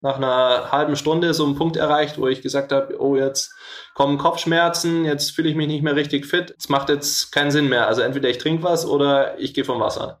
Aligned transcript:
nach 0.00 0.16
einer 0.16 0.70
halben 0.70 0.96
Stunde 0.96 1.34
so 1.34 1.44
einen 1.44 1.56
Punkt 1.56 1.76
erreicht, 1.76 2.18
wo 2.18 2.28
ich 2.28 2.42
gesagt 2.42 2.72
habe, 2.72 3.00
oh, 3.00 3.16
jetzt 3.16 3.54
kommen 3.94 4.18
Kopfschmerzen, 4.18 5.04
jetzt 5.04 5.32
fühle 5.32 5.48
ich 5.48 5.56
mich 5.56 5.66
nicht 5.66 5.82
mehr 5.82 5.96
richtig 5.96 6.26
fit. 6.26 6.54
Es 6.56 6.68
macht 6.68 6.88
jetzt 6.88 7.32
keinen 7.32 7.50
Sinn 7.50 7.68
mehr. 7.68 7.88
Also 7.88 8.02
entweder 8.02 8.28
ich 8.28 8.38
trinke 8.38 8.62
was 8.62 8.86
oder 8.86 9.38
ich 9.38 9.54
gehe 9.54 9.64
vom 9.64 9.80
Wasser. 9.80 10.20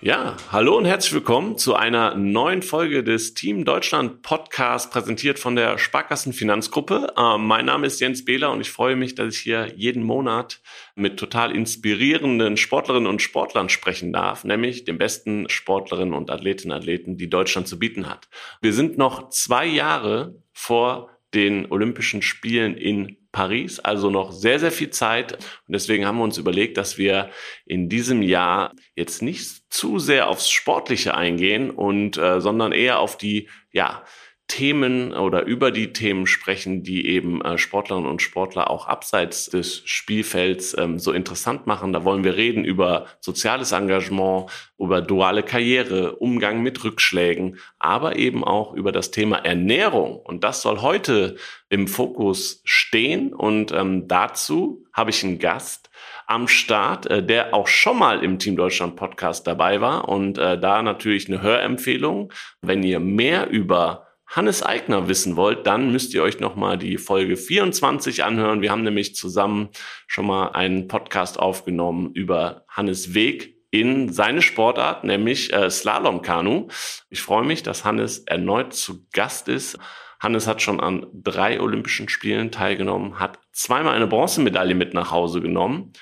Ja, 0.00 0.36
hallo 0.52 0.78
und 0.78 0.84
herzlich 0.84 1.12
willkommen 1.12 1.58
zu 1.58 1.74
einer 1.74 2.14
neuen 2.14 2.62
Folge 2.62 3.02
des 3.02 3.34
Team 3.34 3.64
Deutschland 3.64 4.22
Podcast, 4.22 4.92
präsentiert 4.92 5.40
von 5.40 5.56
der 5.56 5.76
Sparkassen 5.76 6.32
Finanzgruppe. 6.32 7.14
Ähm, 7.18 7.44
mein 7.48 7.64
Name 7.66 7.88
ist 7.88 7.98
Jens 7.98 8.24
Behler 8.24 8.52
und 8.52 8.60
ich 8.60 8.70
freue 8.70 8.94
mich, 8.94 9.16
dass 9.16 9.34
ich 9.34 9.40
hier 9.40 9.72
jeden 9.74 10.04
Monat 10.04 10.60
mit 10.94 11.18
total 11.18 11.50
inspirierenden 11.50 12.56
Sportlerinnen 12.56 13.08
und 13.08 13.22
Sportlern 13.22 13.68
sprechen 13.68 14.12
darf, 14.12 14.44
nämlich 14.44 14.84
den 14.84 14.98
besten 14.98 15.48
Sportlerinnen 15.48 16.14
und 16.14 16.30
Athletinnen 16.30 16.76
und 16.76 16.78
Athleten, 16.78 17.16
die 17.16 17.28
Deutschland 17.28 17.66
zu 17.66 17.76
bieten 17.76 18.08
hat. 18.08 18.28
Wir 18.60 18.72
sind 18.72 18.98
noch 18.98 19.30
zwei 19.30 19.66
Jahre 19.66 20.36
vor 20.52 21.10
den 21.34 21.70
Olympischen 21.70 22.22
Spielen 22.22 22.76
in 22.76 23.16
Paris, 23.32 23.78
also 23.78 24.10
noch 24.10 24.32
sehr, 24.32 24.58
sehr 24.58 24.72
viel 24.72 24.90
Zeit. 24.90 25.34
Und 25.34 25.74
deswegen 25.74 26.06
haben 26.06 26.18
wir 26.18 26.24
uns 26.24 26.38
überlegt, 26.38 26.76
dass 26.76 26.96
wir 26.96 27.30
in 27.66 27.88
diesem 27.88 28.22
Jahr 28.22 28.74
jetzt 28.94 29.22
nicht 29.22 29.72
zu 29.72 29.98
sehr 29.98 30.28
aufs 30.28 30.50
Sportliche 30.50 31.14
eingehen 31.14 31.70
und 31.70 32.16
äh, 32.16 32.40
sondern 32.40 32.72
eher 32.72 32.98
auf 32.98 33.18
die, 33.18 33.48
ja, 33.70 34.04
Themen 34.48 35.12
oder 35.12 35.44
über 35.44 35.70
die 35.70 35.92
Themen 35.92 36.26
sprechen, 36.26 36.82
die 36.82 37.06
eben 37.06 37.42
äh, 37.42 37.58
Sportlerinnen 37.58 38.10
und 38.10 38.22
Sportler 38.22 38.70
auch 38.70 38.88
abseits 38.88 39.50
des 39.50 39.82
Spielfelds 39.84 40.74
ähm, 40.76 40.98
so 40.98 41.12
interessant 41.12 41.66
machen. 41.66 41.92
Da 41.92 42.02
wollen 42.02 42.24
wir 42.24 42.36
reden 42.36 42.64
über 42.64 43.06
soziales 43.20 43.72
Engagement, 43.72 44.50
über 44.78 45.02
duale 45.02 45.42
Karriere, 45.42 46.16
Umgang 46.16 46.62
mit 46.62 46.82
Rückschlägen, 46.82 47.58
aber 47.78 48.16
eben 48.16 48.42
auch 48.42 48.72
über 48.72 48.90
das 48.90 49.10
Thema 49.10 49.36
Ernährung. 49.36 50.16
Und 50.16 50.42
das 50.44 50.62
soll 50.62 50.80
heute 50.80 51.36
im 51.68 51.86
Fokus 51.86 52.62
stehen. 52.64 53.34
Und 53.34 53.70
ähm, 53.70 54.08
dazu 54.08 54.84
habe 54.94 55.10
ich 55.10 55.22
einen 55.22 55.38
Gast, 55.38 55.88
am 56.26 56.46
Start, 56.46 57.06
äh, 57.06 57.22
der 57.22 57.54
auch 57.54 57.66
schon 57.66 57.98
mal 57.98 58.22
im 58.22 58.38
Team 58.38 58.56
Deutschland 58.56 58.96
Podcast 58.96 59.46
dabei 59.46 59.80
war 59.80 60.08
und 60.08 60.36
äh, 60.36 60.58
da 60.58 60.82
natürlich 60.82 61.28
eine 61.28 61.42
Hörempfehlung. 61.42 62.32
Wenn 62.60 62.82
ihr 62.82 63.00
mehr 63.00 63.48
über 63.48 64.07
Hannes 64.28 64.62
Eigner 64.62 65.08
wissen 65.08 65.36
wollt, 65.36 65.66
dann 65.66 65.90
müsst 65.90 66.12
ihr 66.12 66.22
euch 66.22 66.38
nochmal 66.38 66.76
die 66.76 66.98
Folge 66.98 67.36
24 67.36 68.24
anhören. 68.24 68.60
Wir 68.60 68.70
haben 68.70 68.82
nämlich 68.82 69.16
zusammen 69.16 69.70
schon 70.06 70.26
mal 70.26 70.48
einen 70.48 70.86
Podcast 70.86 71.38
aufgenommen 71.38 72.12
über 72.12 72.64
Hannes 72.68 73.14
Weg 73.14 73.56
in 73.70 74.12
seine 74.12 74.42
Sportart, 74.42 75.04
nämlich 75.04 75.52
äh, 75.52 75.70
Slalom-Kanu. 75.70 76.68
Ich 77.08 77.22
freue 77.22 77.44
mich, 77.44 77.62
dass 77.62 77.86
Hannes 77.86 78.20
erneut 78.20 78.74
zu 78.74 79.06
Gast 79.12 79.48
ist. 79.48 79.78
Hannes 80.20 80.46
hat 80.46 80.60
schon 80.60 80.80
an 80.80 81.06
drei 81.12 81.58
Olympischen 81.60 82.08
Spielen 82.10 82.50
teilgenommen, 82.50 83.18
hat 83.18 83.38
zweimal 83.52 83.94
eine 83.94 84.06
Bronzemedaille 84.06 84.74
mit 84.74 84.92
nach 84.92 85.10
Hause 85.10 85.40
genommen. 85.40 85.92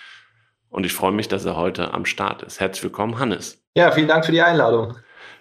Und 0.69 0.85
ich 0.85 0.93
freue 0.93 1.13
mich, 1.13 1.29
dass 1.29 1.45
er 1.45 1.57
heute 1.57 1.95
am 1.95 2.05
Start 2.05 2.43
ist. 2.43 2.59
Herzlich 2.59 2.83
willkommen, 2.83 3.21
Hannes. 3.21 3.65
Ja, 3.75 3.93
vielen 3.93 4.09
Dank 4.09 4.27
für 4.27 4.33
die 4.33 4.43
Einladung. 4.43 4.97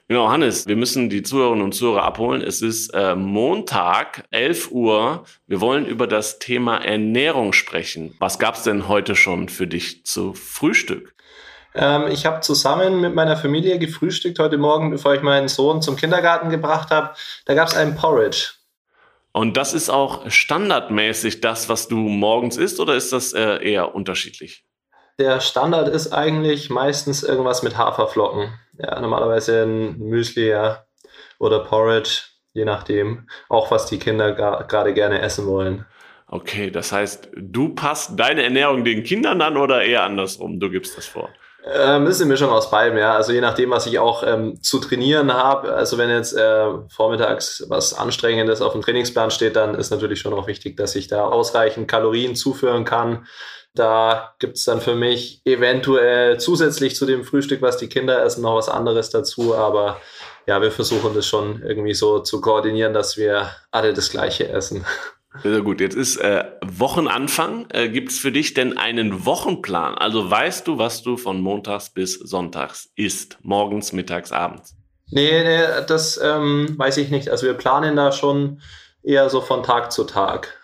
Genau, 0.08 0.30
Hannes, 0.30 0.68
wir 0.68 0.76
müssen 0.76 1.10
die 1.10 1.24
Zuhörerinnen 1.24 1.64
und 1.64 1.74
Zuhörer 1.74 2.04
abholen. 2.04 2.44
Es 2.44 2.62
ist 2.62 2.90
äh, 2.90 3.16
Montag, 3.16 4.26
11 4.30 4.70
Uhr. 4.70 5.24
Wir 5.48 5.62
wollen 5.62 5.88
über 5.88 6.06
das 6.06 6.38
Thema 6.38 6.78
Ernährung 6.78 7.54
sprechen. 7.54 8.16
Was 8.20 8.38
gab's 8.38 8.62
denn 8.62 8.88
heute 8.88 9.16
schon 9.16 9.50
für 9.50 9.66
dich 9.66 10.06
zu 10.06 10.36
Frühstück? 10.36 11.16
Ähm, 11.74 12.06
ich 12.12 12.28
habe 12.28 12.42
zusammen 12.42 13.02
mit 13.02 13.16
meiner 13.16 13.36
Familie 13.36 13.80
gefrühstückt 13.80 14.38
heute 14.38 14.60
Morgen, 14.60 14.92
bevor 14.92 15.16
ich 15.16 15.24
meinen 15.24 15.48
Sohn 15.48 15.82
zum 15.82 15.96
Kindergarten 15.96 16.52
gebracht 16.52 16.92
habe. 16.92 17.16
Da 17.46 17.56
gab's 17.56 17.76
einen 17.76 17.96
Porridge. 17.96 18.52
Und 19.32 19.58
das 19.58 19.74
ist 19.74 19.90
auch 19.90 20.30
standardmäßig 20.30 21.42
das, 21.42 21.68
was 21.68 21.88
du 21.88 21.98
morgens 21.98 22.58
isst, 22.58 22.80
oder 22.80 22.94
ist 22.94 23.12
das 23.12 23.34
äh, 23.34 23.58
eher 23.58 23.96
unterschiedlich? 23.96 24.66
Der 25.18 25.40
Standard 25.40 25.88
ist 25.88 26.12
eigentlich 26.12 26.70
meistens 26.70 27.24
irgendwas 27.24 27.64
mit 27.64 27.78
Haferflocken 27.78 28.54
ja, 28.78 29.00
normalerweise 29.00 29.64
ein 29.64 29.98
Müsli 30.00 30.50
ja, 30.50 30.86
oder 31.40 31.60
Porridge, 31.60 32.22
je 32.54 32.66
nachdem, 32.66 33.28
auch 33.50 33.72
was 33.72 33.86
die 33.88 34.00
Kinder 34.00 34.34
gerade 34.34 34.94
gerne 34.94 35.22
essen 35.22 35.46
wollen. 35.48 35.86
Okay, 36.28 36.72
das 36.72 36.92
heißt, 36.92 37.30
du 37.36 37.76
passt 37.76 38.20
deine 38.20 38.44
Ernährung 38.44 38.84
den 38.84 39.04
Kindern 39.04 39.42
an 39.42 39.58
oder 39.58 39.84
eher 39.84 40.04
andersrum? 40.04 40.60
Du 40.60 40.70
gibst 40.70 40.98
das 40.98 41.06
vor. 41.06 41.30
Ähm, 41.64 42.06
das 42.06 42.16
ist 42.16 42.22
eine 42.22 42.32
Mischung 42.32 42.50
aus 42.50 42.70
beidem, 42.72 42.98
ja. 42.98 43.14
Also 43.14 43.32
je 43.32 43.42
nachdem, 43.42 43.72
was 43.72 43.86
ich 43.86 44.00
auch 44.00 44.24
ähm, 44.26 44.62
zu 44.62 44.80
trainieren 44.80 45.34
habe. 45.34 45.74
Also 45.74 45.98
wenn 45.98 46.10
jetzt 46.10 46.36
äh, 46.36 46.68
vormittags 46.90 47.66
was 47.70 47.94
Anstrengendes 47.94 48.62
auf 48.62 48.74
dem 48.74 48.82
Trainingsplan 48.82 49.32
steht, 49.32 49.56
dann 49.56 49.76
ist 49.76 49.92
natürlich 49.92 50.20
schon 50.20 50.34
auch 50.34 50.48
wichtig, 50.48 50.78
dass 50.78 50.96
ich 50.96 51.08
da 51.08 51.26
ausreichend 51.26 51.88
Kalorien 51.88 52.36
zuführen 52.36 52.86
kann. 52.86 53.26
Da 53.76 54.34
gibt 54.40 54.58
es 54.58 54.64
dann 54.64 54.82
für 54.82 54.96
mich 54.96 55.42
eventuell 55.46 56.40
zusätzlich 56.40 56.96
zu 56.96 57.06
dem 57.06 57.24
Frühstück, 57.24 57.62
was 57.62 57.78
die 57.78 57.90
Kinder 57.90 58.24
essen, 58.24 58.42
noch 58.42 58.56
was 58.56 58.70
anderes 58.70 59.10
dazu. 59.10 59.56
Aber 59.56 60.00
ja, 60.48 60.62
wir 60.62 60.72
versuchen 60.72 61.14
das 61.14 61.28
schon 61.28 61.62
irgendwie 61.62 61.94
so 61.94 62.20
zu 62.20 62.42
koordinieren, 62.42 62.94
dass 62.94 63.18
wir 63.18 63.50
alle 63.72 63.94
das 63.94 64.10
Gleiche 64.10 64.48
essen. 64.48 64.86
Sehr 65.44 65.62
gut. 65.62 65.82
Jetzt 65.82 65.96
ist 65.96 66.18
äh, 66.18 66.46
Wochenanfang. 66.64 67.68
Äh, 67.72 67.90
Gibt 67.90 68.12
es 68.12 68.20
für 68.20 68.32
dich 68.32 68.54
denn 68.54 68.78
einen 68.78 69.26
Wochenplan? 69.26 69.96
Also 69.96 70.30
weißt 70.30 70.68
du, 70.68 70.78
was 70.78 71.04
du 71.04 71.18
von 71.18 71.42
Montags 71.42 71.90
bis 71.90 72.14
Sonntags 72.14 72.90
isst? 72.96 73.38
Morgens, 73.42 73.92
mittags, 73.92 74.32
abends? 74.32 74.76
Nee, 75.12 75.44
nee 75.44 75.64
das 75.88 76.20
ähm, 76.24 76.76
weiß 76.78 76.98
ich 76.98 77.10
nicht. 77.10 77.30
Also 77.30 77.46
wir 77.46 77.54
planen 77.54 77.96
da 77.96 78.12
schon 78.12 78.62
eher 79.04 79.30
so 79.30 79.42
von 79.42 79.64
Tag 79.64 79.92
zu 79.92 80.06
Tag 80.06 80.58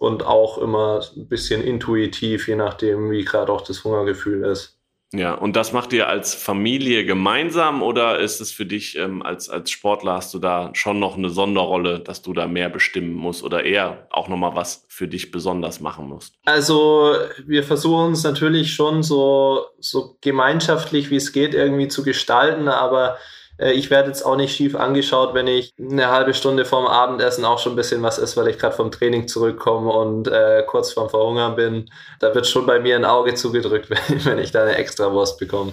und 0.00 0.24
auch 0.24 0.56
immer 0.56 1.02
ein 1.14 1.28
bisschen 1.28 1.62
intuitiv, 1.62 2.48
je 2.48 2.56
nachdem, 2.56 3.10
wie 3.10 3.22
gerade 3.22 3.52
auch 3.52 3.60
das 3.60 3.84
Hungergefühl 3.84 4.44
ist. 4.44 4.78
Ja, 5.12 5.34
und 5.34 5.56
das 5.56 5.72
macht 5.72 5.92
ihr 5.92 6.08
als 6.08 6.34
Familie 6.34 7.04
gemeinsam 7.04 7.82
oder 7.82 8.18
ist 8.18 8.40
es 8.40 8.50
für 8.50 8.64
dich 8.64 8.96
ähm, 8.96 9.22
als, 9.22 9.50
als 9.50 9.70
Sportler, 9.70 10.14
hast 10.14 10.32
du 10.32 10.38
da 10.38 10.70
schon 10.72 11.00
noch 11.00 11.18
eine 11.18 11.28
Sonderrolle, 11.28 12.00
dass 12.00 12.22
du 12.22 12.32
da 12.32 12.46
mehr 12.46 12.70
bestimmen 12.70 13.12
musst 13.12 13.42
oder 13.42 13.64
eher 13.64 14.06
auch 14.10 14.28
nochmal 14.28 14.54
was 14.54 14.86
für 14.88 15.06
dich 15.06 15.32
besonders 15.32 15.80
machen 15.80 16.08
musst? 16.08 16.34
Also 16.46 17.16
wir 17.44 17.62
versuchen 17.62 18.12
es 18.12 18.22
natürlich 18.22 18.72
schon 18.72 19.02
so, 19.02 19.66
so 19.80 20.16
gemeinschaftlich, 20.22 21.10
wie 21.10 21.16
es 21.16 21.32
geht, 21.32 21.52
irgendwie 21.52 21.88
zu 21.88 22.04
gestalten, 22.04 22.68
aber 22.68 23.18
ich 23.60 23.90
werde 23.90 24.08
jetzt 24.08 24.24
auch 24.24 24.36
nicht 24.36 24.54
schief 24.54 24.74
angeschaut, 24.74 25.34
wenn 25.34 25.46
ich 25.46 25.74
eine 25.78 26.08
halbe 26.08 26.32
Stunde 26.34 26.64
vorm 26.64 26.86
Abendessen 26.86 27.44
auch 27.44 27.58
schon 27.58 27.74
ein 27.74 27.76
bisschen 27.76 28.02
was 28.02 28.18
esse, 28.18 28.40
weil 28.40 28.48
ich 28.48 28.58
gerade 28.58 28.74
vom 28.74 28.90
Training 28.90 29.28
zurückkomme 29.28 29.90
und 29.90 30.28
äh, 30.28 30.62
kurz 30.66 30.92
vorm 30.92 31.10
Verhungern 31.10 31.56
bin. 31.56 31.90
Da 32.20 32.34
wird 32.34 32.46
schon 32.46 32.66
bei 32.66 32.80
mir 32.80 32.96
ein 32.96 33.04
Auge 33.04 33.34
zugedrückt, 33.34 33.90
wenn, 34.08 34.24
wenn 34.24 34.38
ich 34.38 34.50
da 34.50 34.62
eine 34.62 34.76
extra 34.76 35.12
Wurst 35.12 35.38
bekomme. 35.38 35.72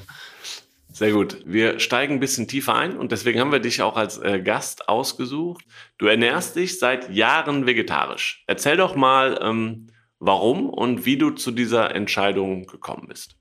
Sehr 0.92 1.12
gut. 1.12 1.38
Wir 1.46 1.80
steigen 1.80 2.16
ein 2.16 2.20
bisschen 2.20 2.48
tiefer 2.48 2.74
ein 2.74 2.98
und 2.98 3.12
deswegen 3.12 3.40
haben 3.40 3.52
wir 3.52 3.60
dich 3.60 3.82
auch 3.84 3.96
als 3.96 4.18
äh, 4.18 4.40
Gast 4.42 4.90
ausgesucht. 4.90 5.64
Du 6.00 6.08
ernährst 6.08 6.56
dich 6.56 6.80
seit 6.80 7.14
Jahren 7.14 7.68
vegetarisch. 7.68 8.44
Erzähl 8.48 8.78
doch 8.78 8.96
mal, 8.96 9.40
ähm, 9.42 9.88
warum 10.20 10.70
und 10.70 11.06
wie 11.06 11.18
du 11.18 11.30
zu 11.30 11.52
dieser 11.52 11.94
Entscheidung 11.94 12.66
gekommen 12.66 13.08
bist. 13.08 13.36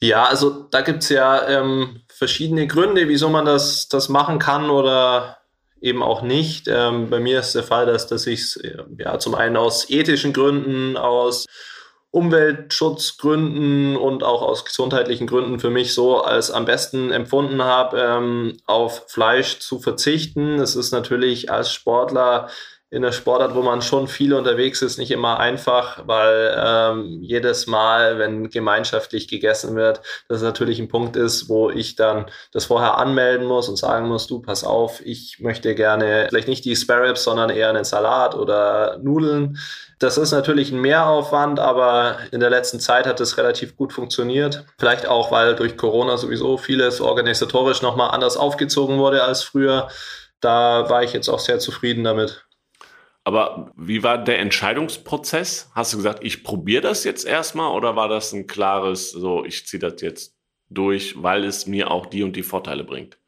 Ja, 0.00 0.26
also 0.26 0.64
da 0.70 0.82
gibt 0.82 1.02
es 1.02 1.08
ja 1.08 1.48
ähm, 1.48 2.02
verschiedene 2.24 2.66
Gründe, 2.66 3.06
wieso 3.08 3.28
man 3.28 3.44
das, 3.44 3.86
das 3.88 4.08
machen 4.08 4.38
kann 4.38 4.70
oder 4.70 5.36
eben 5.82 6.02
auch 6.02 6.22
nicht. 6.22 6.68
Ähm, 6.68 7.10
bei 7.10 7.20
mir 7.20 7.40
ist 7.40 7.54
der 7.54 7.64
Fall, 7.64 7.84
dass, 7.84 8.06
dass 8.06 8.26
ich 8.26 8.40
es 8.40 8.62
ja, 8.96 9.18
zum 9.18 9.34
einen 9.34 9.58
aus 9.58 9.90
ethischen 9.90 10.32
Gründen, 10.32 10.96
aus 10.96 11.44
Umweltschutzgründen 12.12 13.96
und 13.96 14.24
auch 14.24 14.40
aus 14.40 14.64
gesundheitlichen 14.64 15.26
Gründen 15.26 15.60
für 15.60 15.68
mich 15.68 15.92
so 15.92 16.22
als 16.22 16.50
am 16.50 16.64
besten 16.64 17.10
empfunden 17.10 17.62
habe, 17.62 18.00
ähm, 18.00 18.56
auf 18.64 19.04
Fleisch 19.08 19.58
zu 19.58 19.78
verzichten. 19.78 20.58
Es 20.58 20.76
ist 20.76 20.92
natürlich 20.92 21.50
als 21.50 21.74
Sportler 21.74 22.48
in 22.94 23.02
der 23.02 23.10
Sportart, 23.10 23.56
wo 23.56 23.62
man 23.62 23.82
schon 23.82 24.06
viel 24.06 24.32
unterwegs 24.32 24.80
ist, 24.80 24.98
nicht 24.98 25.10
immer 25.10 25.40
einfach, 25.40 26.06
weil 26.06 26.54
ähm, 26.56 27.18
jedes 27.22 27.66
Mal, 27.66 28.20
wenn 28.20 28.50
gemeinschaftlich 28.50 29.26
gegessen 29.26 29.74
wird, 29.74 30.00
das 30.28 30.42
natürlich 30.42 30.78
ein 30.78 30.86
Punkt 30.86 31.16
ist, 31.16 31.48
wo 31.48 31.70
ich 31.70 31.96
dann 31.96 32.26
das 32.52 32.66
vorher 32.66 32.96
anmelden 32.96 33.48
muss 33.48 33.68
und 33.68 33.76
sagen 33.76 34.06
muss, 34.06 34.28
du, 34.28 34.40
pass 34.40 34.62
auf, 34.62 35.04
ich 35.04 35.40
möchte 35.40 35.74
gerne 35.74 36.26
vielleicht 36.28 36.46
nicht 36.46 36.64
die 36.64 36.76
Sparrows, 36.76 37.24
sondern 37.24 37.50
eher 37.50 37.68
einen 37.68 37.82
Salat 37.82 38.36
oder 38.36 38.98
Nudeln. 39.02 39.58
Das 39.98 40.16
ist 40.16 40.30
natürlich 40.30 40.70
ein 40.70 40.80
Mehraufwand, 40.80 41.58
aber 41.58 42.18
in 42.30 42.38
der 42.38 42.50
letzten 42.50 42.78
Zeit 42.78 43.06
hat 43.06 43.20
es 43.20 43.38
relativ 43.38 43.76
gut 43.76 43.92
funktioniert. 43.92 44.64
Vielleicht 44.78 45.08
auch, 45.08 45.32
weil 45.32 45.56
durch 45.56 45.76
Corona 45.76 46.16
sowieso 46.16 46.58
vieles 46.58 47.00
organisatorisch 47.00 47.82
nochmal 47.82 48.12
anders 48.12 48.36
aufgezogen 48.36 48.98
wurde 48.98 49.24
als 49.24 49.42
früher. 49.42 49.88
Da 50.40 50.88
war 50.88 51.02
ich 51.02 51.12
jetzt 51.12 51.28
auch 51.28 51.40
sehr 51.40 51.58
zufrieden 51.58 52.04
damit. 52.04 52.44
Aber 53.24 53.72
wie 53.74 54.02
war 54.02 54.22
der 54.22 54.38
Entscheidungsprozess? 54.38 55.70
Hast 55.74 55.94
du 55.94 55.96
gesagt, 55.96 56.22
ich 56.22 56.44
probiere 56.44 56.82
das 56.82 57.04
jetzt 57.04 57.24
erstmal 57.24 57.72
oder 57.72 57.96
war 57.96 58.08
das 58.08 58.32
ein 58.32 58.46
klares, 58.46 59.10
so 59.10 59.44
ich 59.44 59.66
ziehe 59.66 59.80
das 59.80 60.00
jetzt 60.02 60.36
durch, 60.68 61.22
weil 61.22 61.44
es 61.44 61.66
mir 61.66 61.90
auch 61.90 62.06
die 62.06 62.22
und 62.22 62.36
die 62.36 62.42
Vorteile 62.42 62.84
bringt? 62.84 63.18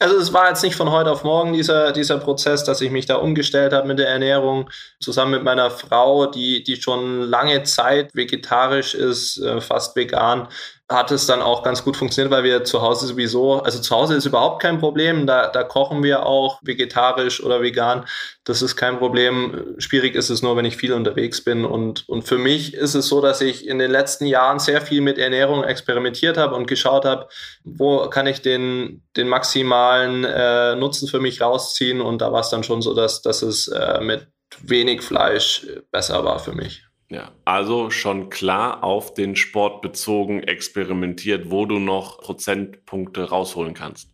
Also 0.00 0.16
es 0.16 0.32
war 0.32 0.48
jetzt 0.48 0.64
nicht 0.64 0.74
von 0.74 0.90
heute 0.90 1.10
auf 1.10 1.22
morgen 1.22 1.52
dieser, 1.52 1.92
dieser 1.92 2.18
Prozess, 2.18 2.64
dass 2.64 2.80
ich 2.80 2.90
mich 2.90 3.06
da 3.06 3.16
umgestellt 3.16 3.72
habe 3.72 3.86
mit 3.86 4.00
der 4.00 4.08
Ernährung, 4.08 4.68
zusammen 5.00 5.32
mit 5.32 5.44
meiner 5.44 5.70
Frau, 5.70 6.26
die, 6.26 6.64
die 6.64 6.80
schon 6.80 7.20
lange 7.20 7.62
Zeit 7.62 8.12
vegetarisch 8.14 8.94
ist, 8.94 9.38
äh, 9.38 9.60
fast 9.60 9.94
vegan, 9.94 10.48
hat 10.92 11.10
es 11.10 11.26
dann 11.26 11.42
auch 11.42 11.62
ganz 11.62 11.84
gut 11.84 11.96
funktioniert, 11.96 12.32
weil 12.32 12.44
wir 12.44 12.64
zu 12.64 12.82
Hause 12.82 13.06
sowieso, 13.06 13.62
also 13.62 13.80
zu 13.80 13.94
Hause 13.94 14.14
ist 14.14 14.26
überhaupt 14.26 14.62
kein 14.62 14.78
Problem, 14.78 15.26
da, 15.26 15.48
da 15.48 15.64
kochen 15.64 16.02
wir 16.02 16.26
auch 16.26 16.60
vegetarisch 16.62 17.42
oder 17.42 17.62
vegan, 17.62 18.04
das 18.44 18.62
ist 18.62 18.76
kein 18.76 18.98
Problem. 18.98 19.74
Schwierig 19.78 20.14
ist 20.14 20.30
es 20.30 20.42
nur, 20.42 20.56
wenn 20.56 20.64
ich 20.64 20.76
viel 20.76 20.92
unterwegs 20.92 21.42
bin 21.42 21.64
und, 21.64 22.08
und 22.08 22.22
für 22.22 22.38
mich 22.38 22.74
ist 22.74 22.94
es 22.94 23.08
so, 23.08 23.20
dass 23.20 23.40
ich 23.40 23.66
in 23.66 23.78
den 23.78 23.90
letzten 23.90 24.26
Jahren 24.26 24.58
sehr 24.58 24.80
viel 24.80 25.00
mit 25.00 25.18
Ernährung 25.18 25.64
experimentiert 25.64 26.36
habe 26.36 26.54
und 26.54 26.66
geschaut 26.66 27.04
habe, 27.04 27.28
wo 27.64 28.08
kann 28.08 28.26
ich 28.26 28.42
den, 28.42 29.02
den 29.16 29.28
maximalen 29.28 30.24
äh, 30.24 30.76
Nutzen 30.76 31.08
für 31.08 31.20
mich 31.20 31.40
rausziehen 31.40 32.00
und 32.00 32.20
da 32.20 32.32
war 32.32 32.40
es 32.40 32.50
dann 32.50 32.64
schon 32.64 32.82
so, 32.82 32.94
dass, 32.94 33.22
dass 33.22 33.42
es 33.42 33.68
äh, 33.68 34.00
mit 34.00 34.28
wenig 34.60 35.02
Fleisch 35.02 35.66
besser 35.90 36.24
war 36.24 36.38
für 36.38 36.52
mich. 36.52 36.84
Ja, 37.12 37.30
also 37.44 37.90
schon 37.90 38.30
klar 38.30 38.82
auf 38.82 39.12
den 39.12 39.36
Sport 39.36 39.82
bezogen 39.82 40.42
experimentiert, 40.42 41.50
wo 41.50 41.66
du 41.66 41.78
noch 41.78 42.22
Prozentpunkte 42.22 43.28
rausholen 43.28 43.74
kannst. 43.74 44.08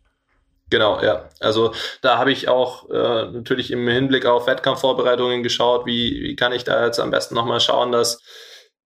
Genau, 0.69 1.01
ja. 1.01 1.29
Also 1.39 1.73
da 2.03 2.19
habe 2.19 2.33
ich 2.33 2.49
auch 2.49 2.91
äh, 2.91 3.31
natürlich 3.31 3.71
im 3.71 3.87
Hinblick 3.87 4.27
auf 4.27 4.49
Wettkampfvorbereitungen 4.49 5.45
geschaut, 5.45 5.87
wie, 5.87 6.23
wie 6.23 6.35
kann 6.35 6.53
ich 6.53 6.65
da 6.65 6.85
jetzt 6.85 6.99
am 6.99 7.13
besten 7.13 7.37
nochmal 7.37 7.61
schauen, 7.61 7.93
dass 7.93 8.21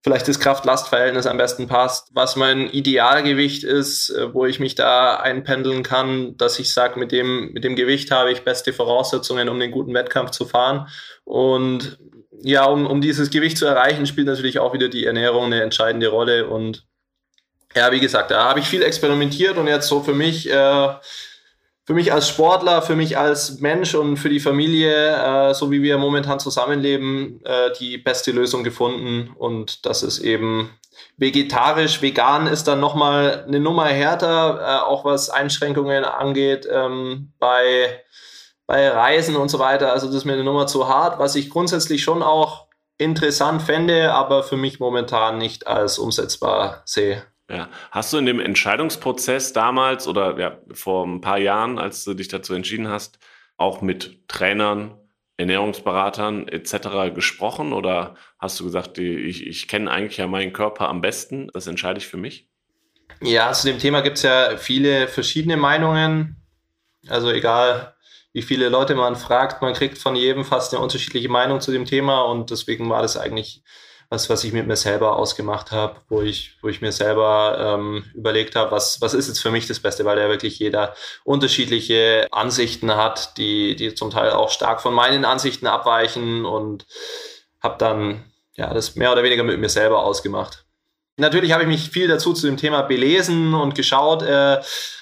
vielleicht 0.04 0.28
das 0.28 0.38
Kraft-Last-Verhältnis 0.38 1.26
am 1.26 1.38
besten 1.38 1.66
passt, 1.66 2.10
was 2.12 2.36
mein 2.36 2.68
Idealgewicht 2.68 3.64
ist, 3.64 4.10
äh, 4.10 4.34
wo 4.34 4.44
ich 4.44 4.60
mich 4.60 4.74
da 4.74 5.16
einpendeln 5.16 5.82
kann, 5.82 6.36
dass 6.36 6.58
ich 6.58 6.74
sage, 6.74 7.00
mit 7.00 7.12
dem, 7.12 7.50
mit 7.54 7.64
dem 7.64 7.76
Gewicht 7.76 8.10
habe 8.10 8.30
ich 8.30 8.42
beste 8.42 8.74
Voraussetzungen, 8.74 9.48
um 9.48 9.58
den 9.58 9.70
guten 9.70 9.94
Wettkampf 9.94 10.32
zu 10.32 10.44
fahren. 10.44 10.88
Und 11.24 11.98
ja, 12.40 12.64
um, 12.64 12.86
um 12.86 13.00
dieses 13.00 13.30
Gewicht 13.30 13.58
zu 13.58 13.66
erreichen, 13.66 14.06
spielt 14.06 14.26
natürlich 14.26 14.58
auch 14.58 14.72
wieder 14.72 14.88
die 14.88 15.04
Ernährung 15.06 15.46
eine 15.46 15.62
entscheidende 15.62 16.08
Rolle. 16.08 16.48
Und 16.48 16.86
ja, 17.74 17.92
wie 17.92 18.00
gesagt, 18.00 18.30
da 18.30 18.48
habe 18.48 18.60
ich 18.60 18.66
viel 18.66 18.82
experimentiert 18.82 19.56
und 19.56 19.66
jetzt 19.66 19.88
so 19.88 20.02
für 20.02 20.14
mich, 20.14 20.50
äh, 20.50 20.88
für 21.84 21.94
mich 21.94 22.12
als 22.12 22.28
Sportler, 22.28 22.82
für 22.82 22.96
mich 22.96 23.18
als 23.18 23.60
Mensch 23.60 23.94
und 23.94 24.16
für 24.16 24.28
die 24.28 24.40
Familie, 24.40 25.50
äh, 25.50 25.54
so 25.54 25.70
wie 25.70 25.82
wir 25.82 25.98
momentan 25.98 26.40
zusammenleben, 26.40 27.40
äh, 27.44 27.70
die 27.78 27.98
beste 27.98 28.30
Lösung 28.30 28.64
gefunden. 28.64 29.34
Und 29.36 29.84
das 29.84 30.02
ist 30.02 30.20
eben 30.20 30.70
vegetarisch, 31.16 32.02
vegan 32.02 32.46
ist 32.46 32.64
dann 32.64 32.80
nochmal 32.80 33.44
eine 33.46 33.60
Nummer 33.60 33.86
härter, 33.86 34.60
äh, 34.60 34.86
auch 34.86 35.04
was 35.04 35.30
Einschränkungen 35.30 36.04
angeht. 36.04 36.66
Ähm, 36.70 37.32
bei 37.38 38.02
bei 38.72 38.88
Reisen 38.88 39.36
und 39.36 39.50
so 39.50 39.58
weiter. 39.58 39.92
Also 39.92 40.06
das 40.06 40.16
ist 40.16 40.24
mir 40.24 40.32
eine 40.32 40.44
Nummer 40.44 40.66
zu 40.66 40.88
hart, 40.88 41.18
was 41.18 41.36
ich 41.36 41.50
grundsätzlich 41.50 42.02
schon 42.02 42.22
auch 42.22 42.68
interessant 42.96 43.60
fände, 43.60 44.14
aber 44.14 44.42
für 44.42 44.56
mich 44.56 44.80
momentan 44.80 45.36
nicht 45.36 45.66
als 45.66 45.98
umsetzbar 45.98 46.80
sehe. 46.86 47.22
Ja. 47.50 47.68
Hast 47.90 48.14
du 48.14 48.16
in 48.16 48.24
dem 48.24 48.40
Entscheidungsprozess 48.40 49.52
damals 49.52 50.08
oder 50.08 50.38
ja, 50.38 50.58
vor 50.72 51.06
ein 51.06 51.20
paar 51.20 51.36
Jahren, 51.36 51.78
als 51.78 52.02
du 52.04 52.14
dich 52.14 52.28
dazu 52.28 52.54
entschieden 52.54 52.88
hast, 52.88 53.18
auch 53.58 53.82
mit 53.82 54.26
Trainern, 54.26 54.98
Ernährungsberatern 55.36 56.48
etc. 56.48 57.14
gesprochen 57.14 57.74
oder 57.74 58.14
hast 58.38 58.58
du 58.58 58.64
gesagt, 58.64 58.96
ich, 58.96 59.46
ich 59.46 59.68
kenne 59.68 59.90
eigentlich 59.90 60.16
ja 60.16 60.26
meinen 60.26 60.54
Körper 60.54 60.88
am 60.88 61.02
besten, 61.02 61.50
das 61.52 61.66
entscheide 61.66 61.98
ich 61.98 62.06
für 62.06 62.16
mich? 62.16 62.48
Ja, 63.20 63.52
zu 63.52 63.66
dem 63.66 63.78
Thema 63.78 64.00
gibt 64.00 64.16
es 64.16 64.22
ja 64.22 64.56
viele 64.56 65.08
verschiedene 65.08 65.58
Meinungen. 65.58 66.36
Also 67.08 67.30
egal, 67.30 67.94
wie 68.32 68.42
viele 68.42 68.68
Leute 68.68 68.94
man 68.94 69.16
fragt, 69.16 69.62
man 69.62 69.74
kriegt 69.74 69.98
von 69.98 70.16
jedem 70.16 70.44
fast 70.44 70.72
eine 70.72 70.82
unterschiedliche 70.82 71.28
Meinung 71.28 71.60
zu 71.60 71.70
dem 71.70 71.84
Thema. 71.84 72.22
Und 72.22 72.50
deswegen 72.50 72.88
war 72.88 73.02
das 73.02 73.16
eigentlich 73.16 73.62
was, 74.08 74.28
was 74.28 74.44
ich 74.44 74.52
mit 74.52 74.66
mir 74.66 74.76
selber 74.76 75.16
ausgemacht 75.16 75.70
habe, 75.70 75.96
wo 76.08 76.20
ich, 76.20 76.58
wo 76.60 76.68
ich 76.68 76.82
mir 76.82 76.92
selber 76.92 77.78
ähm, 77.78 78.04
überlegt 78.14 78.56
habe, 78.56 78.70
was, 78.70 79.00
was 79.00 79.14
ist 79.14 79.28
jetzt 79.28 79.40
für 79.40 79.50
mich 79.50 79.66
das 79.66 79.80
Beste, 79.80 80.04
weil 80.04 80.18
ja 80.18 80.28
wirklich 80.28 80.58
jeder 80.58 80.94
unterschiedliche 81.24 82.28
Ansichten 82.30 82.94
hat, 82.94 83.38
die, 83.38 83.74
die 83.74 83.94
zum 83.94 84.10
Teil 84.10 84.30
auch 84.32 84.50
stark 84.50 84.82
von 84.82 84.92
meinen 84.92 85.24
Ansichten 85.24 85.66
abweichen. 85.66 86.44
Und 86.44 86.86
habe 87.62 87.76
dann 87.78 88.24
ja 88.54 88.72
das 88.74 88.96
mehr 88.96 89.12
oder 89.12 89.22
weniger 89.22 89.44
mit 89.44 89.58
mir 89.58 89.68
selber 89.68 90.04
ausgemacht. 90.04 90.64
Natürlich 91.16 91.52
habe 91.52 91.62
ich 91.62 91.68
mich 91.68 91.90
viel 91.90 92.08
dazu 92.08 92.32
zu 92.32 92.46
dem 92.46 92.56
Thema 92.56 92.82
belesen 92.82 93.54
und 93.54 93.74
geschaut, 93.74 94.22
äh, 94.22 94.60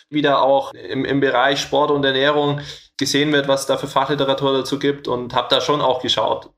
wieder 0.08 0.42
auch 0.42 0.72
im, 0.74 1.04
im 1.04 1.20
Bereich 1.20 1.60
Sport 1.60 1.90
und 1.90 2.04
Ernährung 2.04 2.60
gesehen 3.00 3.32
wird, 3.32 3.48
was 3.48 3.62
es 3.62 3.66
da 3.66 3.76
für 3.76 3.88
Fachliteratur 3.88 4.52
dazu 4.52 4.78
gibt 4.78 5.08
und 5.08 5.34
habe 5.34 5.48
da 5.50 5.60
schon 5.60 5.80
auch 5.80 6.00
geschaut, 6.00 6.50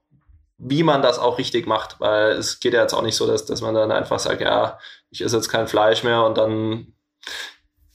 wie 0.59 0.83
man 0.83 1.01
das 1.01 1.19
auch 1.19 1.39
richtig 1.39 1.67
macht, 1.67 2.01
weil 2.01 2.33
es 2.33 2.61
geht 2.61 2.75
ja 2.75 2.83
jetzt 2.83 2.93
auch 2.93 3.03
nicht 3.03 3.17
so, 3.17 3.27
dass, 3.27 3.47
dass 3.47 3.63
man 3.63 3.75
dann 3.75 3.91
einfach 3.91 4.19
sagt, 4.19 4.43
ja, 4.43 4.79
ich 5.11 5.23
esse 5.23 5.37
jetzt 5.37 5.49
kein 5.49 5.69
Fleisch 5.69 6.03
mehr 6.03 6.23
und 6.25 6.37
dann 6.37 6.95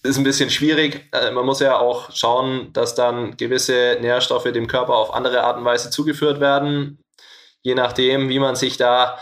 ist 0.01 0.17
ein 0.17 0.23
bisschen 0.23 0.49
schwierig. 0.49 1.09
Äh, 1.11 1.31
man 1.31 1.45
muss 1.45 1.59
ja 1.59 1.77
auch 1.77 2.11
schauen, 2.11 2.71
dass 2.73 2.95
dann 2.95 3.35
gewisse 3.37 3.97
Nährstoffe 4.01 4.51
dem 4.51 4.67
Körper 4.67 4.95
auf 4.95 5.13
andere 5.13 5.43
Art 5.43 5.57
und 5.57 5.65
Weise 5.65 5.89
zugeführt 5.89 6.39
werden. 6.39 6.99
Je 7.61 7.75
nachdem, 7.75 8.29
wie 8.29 8.39
man 8.39 8.55
sich 8.55 8.77
da 8.77 9.19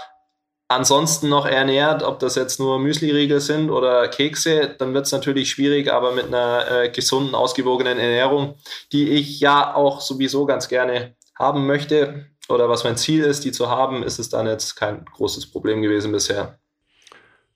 ansonsten 0.68 1.30
noch 1.30 1.46
ernährt, 1.46 2.04
ob 2.04 2.20
das 2.20 2.36
jetzt 2.36 2.60
nur 2.60 2.80
Müsliriegel 2.80 3.40
sind 3.40 3.70
oder 3.70 4.08
Kekse, 4.08 4.76
dann 4.78 4.94
wird 4.94 5.06
es 5.06 5.12
natürlich 5.12 5.50
schwierig, 5.50 5.92
aber 5.92 6.12
mit 6.12 6.28
einer 6.28 6.70
äh, 6.70 6.90
gesunden, 6.90 7.36
ausgewogenen 7.36 7.98
Ernährung, 7.98 8.56
die 8.92 9.10
ich 9.10 9.40
ja 9.40 9.74
auch 9.76 10.02
sowieso 10.02 10.46
ganz 10.46 10.68
gerne 10.68 11.16
haben 11.38 11.66
möchte 11.68 12.28
oder 12.48 12.70
was 12.70 12.84
mein 12.84 12.98
Ziel 12.98 13.24
ist, 13.24 13.44
die 13.44 13.52
zu 13.52 13.70
haben, 13.70 14.04
ist 14.04 14.20
es 14.20 14.30
dann 14.30 14.48
jetzt 14.48 14.76
kein 14.76 15.06
großes 15.06 15.52
Problem 15.52 15.82
gewesen 15.82 16.12
bisher. 16.12 16.60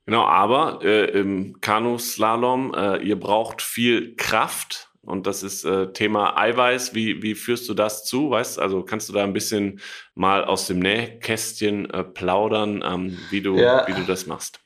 Genau, 0.06 0.26
aber 0.26 0.80
äh, 0.84 1.06
im 1.12 1.62
Kanuslalom, 1.62 2.74
äh, 2.74 2.98
ihr 2.98 3.20
braucht 3.20 3.62
viel 3.62 4.16
Kraft 4.16 4.89
und 5.02 5.28
das 5.28 5.44
ist 5.44 5.64
äh, 5.64 5.92
Thema 5.94 6.38
Eiweiß. 6.38 6.94
Wie, 6.94 7.22
wie 7.24 7.36
führst 7.36 7.70
du 7.70 7.74
das 7.74 8.06
zu? 8.06 8.32
Weißt 8.32 8.60
also 8.60 8.84
kannst 8.84 9.10
du 9.10 9.14
da 9.14 9.24
ein 9.24 9.34
bisschen 9.34 9.80
mal 10.14 10.44
aus 10.44 10.68
dem 10.68 10.80
Nähkästchen 10.80 11.90
äh, 11.90 12.04
plaudern, 12.04 12.84
ähm, 12.86 13.18
wie, 13.30 13.42
du, 13.42 13.56
ja. 13.58 13.88
wie 13.88 13.94
du 13.94 14.04
das 14.04 14.26
machst? 14.26 14.60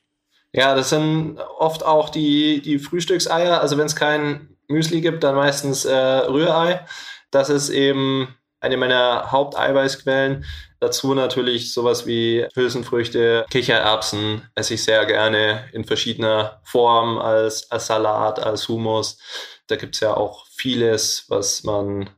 Ja, 0.52 0.74
das 0.74 0.90
sind 0.90 1.38
oft 1.58 1.84
auch 1.84 2.10
die, 2.10 2.60
die 2.62 2.78
Frühstückseier. 2.78 3.60
Also 3.60 3.76
wenn 3.78 3.86
es 3.86 3.96
kein 3.96 4.56
Müsli 4.68 5.00
gibt, 5.00 5.24
dann 5.24 5.34
meistens 5.34 5.84
äh, 5.84 5.94
Rührei. 5.94 6.86
Das 7.30 7.48
ist 7.48 7.70
eben 7.70 8.28
eine 8.60 8.76
meiner 8.76 9.30
Haupteiweißquellen. 9.30 10.44
Dazu 10.80 11.14
natürlich 11.14 11.72
sowas 11.72 12.06
wie 12.06 12.46
Hülsenfrüchte, 12.54 13.46
Kichererbsen 13.50 14.48
esse 14.54 14.74
ich 14.74 14.84
sehr 14.84 15.06
gerne 15.06 15.64
in 15.72 15.84
verschiedener 15.84 16.60
Form 16.64 17.18
als, 17.18 17.70
als 17.70 17.86
Salat, 17.86 18.38
als 18.38 18.68
Hummus. 18.68 19.18
Da 19.66 19.76
gibt 19.76 19.94
es 19.94 20.00
ja 20.00 20.14
auch 20.14 20.46
vieles, 20.48 21.26
was 21.28 21.64
man 21.64 22.10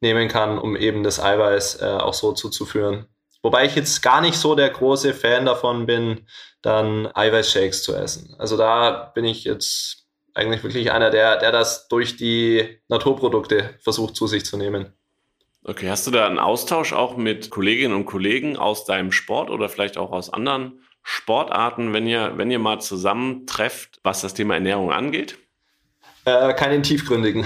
nehmen 0.00 0.28
kann, 0.28 0.58
um 0.58 0.76
eben 0.76 1.02
das 1.02 1.20
Eiweiß 1.20 1.80
äh, 1.80 1.84
auch 1.84 2.14
so 2.14 2.32
zuzuführen. 2.32 3.06
Wobei 3.42 3.64
ich 3.66 3.74
jetzt 3.74 4.02
gar 4.02 4.20
nicht 4.20 4.36
so 4.36 4.54
der 4.54 4.70
große 4.70 5.14
Fan 5.14 5.46
davon 5.46 5.86
bin, 5.86 6.26
dann 6.60 7.08
Eiweißshakes 7.14 7.82
zu 7.82 7.94
essen. 7.94 8.34
Also 8.38 8.56
da 8.56 9.10
bin 9.14 9.24
ich 9.24 9.44
jetzt 9.44 10.06
eigentlich 10.34 10.62
wirklich 10.62 10.92
einer, 10.92 11.10
der, 11.10 11.38
der 11.38 11.52
das 11.52 11.88
durch 11.88 12.16
die 12.16 12.78
Naturprodukte 12.88 13.78
versucht 13.80 14.16
zu 14.16 14.26
sich 14.26 14.44
zu 14.44 14.56
nehmen. 14.56 14.92
Okay, 15.64 15.90
hast 15.90 16.06
du 16.06 16.10
da 16.10 16.26
einen 16.26 16.38
Austausch 16.38 16.92
auch 16.92 17.16
mit 17.16 17.50
Kolleginnen 17.50 17.94
und 17.94 18.06
Kollegen 18.06 18.56
aus 18.56 18.84
deinem 18.84 19.12
Sport 19.12 19.50
oder 19.50 19.68
vielleicht 19.68 19.96
auch 19.96 20.10
aus 20.10 20.32
anderen 20.32 20.82
Sportarten, 21.04 21.92
wenn 21.92 22.06
ihr, 22.06 22.36
wenn 22.36 22.50
ihr 22.50 22.58
mal 22.58 22.80
zusammentrefft, 22.80 24.00
was 24.02 24.22
das 24.22 24.34
Thema 24.34 24.54
Ernährung 24.54 24.92
angeht? 24.92 25.38
Äh, 26.24 26.54
keinen 26.54 26.84
tiefgründigen. 26.84 27.44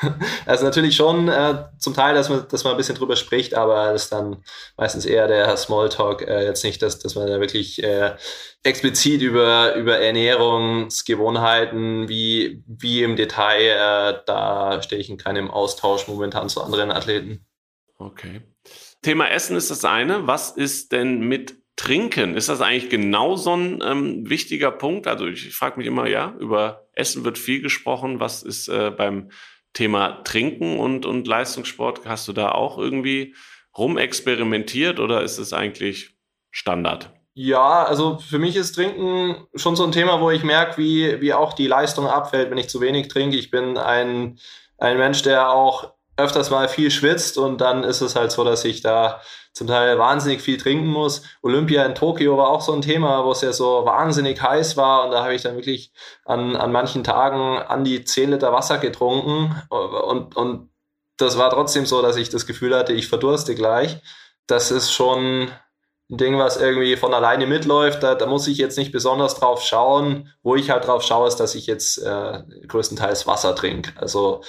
also 0.46 0.66
natürlich 0.66 0.94
schon 0.94 1.28
äh, 1.28 1.64
zum 1.78 1.94
Teil, 1.94 2.14
dass 2.14 2.28
man, 2.28 2.46
dass 2.48 2.62
man 2.62 2.74
ein 2.74 2.76
bisschen 2.76 2.96
drüber 2.96 3.16
spricht, 3.16 3.54
aber 3.54 3.92
das 3.92 4.04
ist 4.04 4.12
dann 4.12 4.44
meistens 4.76 5.06
eher 5.06 5.26
der 5.28 5.56
Smalltalk, 5.56 6.20
äh, 6.20 6.44
jetzt 6.44 6.62
nicht, 6.62 6.82
dass, 6.82 6.98
dass 6.98 7.14
man 7.14 7.26
da 7.26 7.40
wirklich 7.40 7.82
äh, 7.82 8.16
explizit 8.64 9.22
über, 9.22 9.76
über 9.76 9.98
Ernährungsgewohnheiten, 9.98 12.10
wie, 12.10 12.62
wie 12.66 13.02
im 13.02 13.16
Detail, 13.16 13.62
äh, 13.62 14.18
da 14.26 14.82
stehe 14.82 15.00
ich 15.00 15.08
in 15.08 15.16
keinem 15.16 15.50
Austausch 15.50 16.06
momentan 16.06 16.50
zu 16.50 16.62
anderen 16.62 16.90
Athleten. 16.90 17.46
Okay. 17.96 18.42
Thema 19.00 19.30
Essen 19.30 19.56
ist 19.56 19.70
das 19.70 19.86
eine. 19.86 20.26
Was 20.26 20.50
ist 20.50 20.92
denn 20.92 21.20
mit 21.20 21.56
Trinken, 21.78 22.34
ist 22.34 22.48
das 22.48 22.60
eigentlich 22.60 22.90
genau 22.90 23.36
so 23.36 23.54
ein 23.54 23.80
ähm, 23.84 24.28
wichtiger 24.28 24.72
Punkt? 24.72 25.06
Also 25.06 25.26
ich 25.26 25.54
frage 25.54 25.78
mich 25.78 25.86
immer, 25.86 26.08
ja, 26.08 26.34
über 26.40 26.88
Essen 26.92 27.24
wird 27.24 27.38
viel 27.38 27.62
gesprochen. 27.62 28.18
Was 28.18 28.42
ist 28.42 28.68
äh, 28.68 28.90
beim 28.90 29.30
Thema 29.74 30.24
Trinken 30.24 30.80
und, 30.80 31.06
und 31.06 31.28
Leistungssport? 31.28 32.00
Hast 32.04 32.26
du 32.26 32.32
da 32.32 32.50
auch 32.50 32.78
irgendwie 32.78 33.36
rumexperimentiert 33.76 34.98
oder 34.98 35.22
ist 35.22 35.38
es 35.38 35.52
eigentlich 35.52 36.16
Standard? 36.50 37.12
Ja, 37.34 37.84
also 37.84 38.18
für 38.18 38.40
mich 38.40 38.56
ist 38.56 38.72
Trinken 38.72 39.46
schon 39.54 39.76
so 39.76 39.84
ein 39.84 39.92
Thema, 39.92 40.20
wo 40.20 40.32
ich 40.32 40.42
merke, 40.42 40.78
wie, 40.78 41.20
wie 41.20 41.32
auch 41.32 41.52
die 41.52 41.68
Leistung 41.68 42.08
abfällt, 42.08 42.50
wenn 42.50 42.58
ich 42.58 42.68
zu 42.68 42.80
wenig 42.80 43.06
trinke. 43.06 43.36
Ich 43.36 43.52
bin 43.52 43.78
ein, 43.78 44.40
ein 44.78 44.98
Mensch, 44.98 45.22
der 45.22 45.48
auch 45.50 45.92
öfters 46.16 46.50
mal 46.50 46.68
viel 46.68 46.90
schwitzt 46.90 47.38
und 47.38 47.60
dann 47.60 47.84
ist 47.84 48.00
es 48.00 48.16
halt 48.16 48.32
so, 48.32 48.42
dass 48.42 48.64
ich 48.64 48.82
da 48.82 49.20
zum 49.58 49.66
Teil 49.66 49.98
wahnsinnig 49.98 50.40
viel 50.40 50.56
trinken 50.56 50.86
muss. 50.86 51.22
Olympia 51.42 51.84
in 51.84 51.96
Tokio 51.96 52.38
war 52.38 52.48
auch 52.48 52.60
so 52.60 52.72
ein 52.72 52.80
Thema, 52.80 53.24
wo 53.24 53.32
es 53.32 53.40
ja 53.40 53.52
so 53.52 53.84
wahnsinnig 53.84 54.40
heiß 54.40 54.76
war 54.76 55.04
und 55.04 55.10
da 55.10 55.24
habe 55.24 55.34
ich 55.34 55.42
dann 55.42 55.56
wirklich 55.56 55.92
an, 56.24 56.54
an 56.54 56.70
manchen 56.70 57.02
Tagen 57.02 57.58
an 57.58 57.82
die 57.82 58.04
10 58.04 58.30
Liter 58.30 58.52
Wasser 58.52 58.78
getrunken 58.78 59.60
und, 59.68 60.36
und 60.36 60.70
das 61.16 61.36
war 61.36 61.50
trotzdem 61.50 61.86
so, 61.86 62.00
dass 62.00 62.16
ich 62.16 62.30
das 62.30 62.46
Gefühl 62.46 62.76
hatte, 62.76 62.92
ich 62.92 63.08
verdurste 63.08 63.56
gleich. 63.56 64.00
Das 64.46 64.70
ist 64.70 64.92
schon 64.92 65.50
ein 66.08 66.16
Ding, 66.16 66.38
was 66.38 66.56
irgendwie 66.56 66.96
von 66.96 67.12
alleine 67.12 67.46
mitläuft. 67.46 68.04
Da, 68.04 68.14
da 68.14 68.26
muss 68.26 68.46
ich 68.46 68.58
jetzt 68.58 68.78
nicht 68.78 68.92
besonders 68.92 69.34
drauf 69.34 69.60
schauen. 69.62 70.32
Wo 70.44 70.54
ich 70.54 70.70
halt 70.70 70.86
drauf 70.86 71.02
schaue, 71.02 71.26
ist, 71.26 71.36
dass 71.36 71.56
ich 71.56 71.66
jetzt 71.66 71.98
äh, 71.98 72.44
größtenteils 72.68 73.26
Wasser 73.26 73.56
trinke. 73.56 73.92
Also 74.00 74.42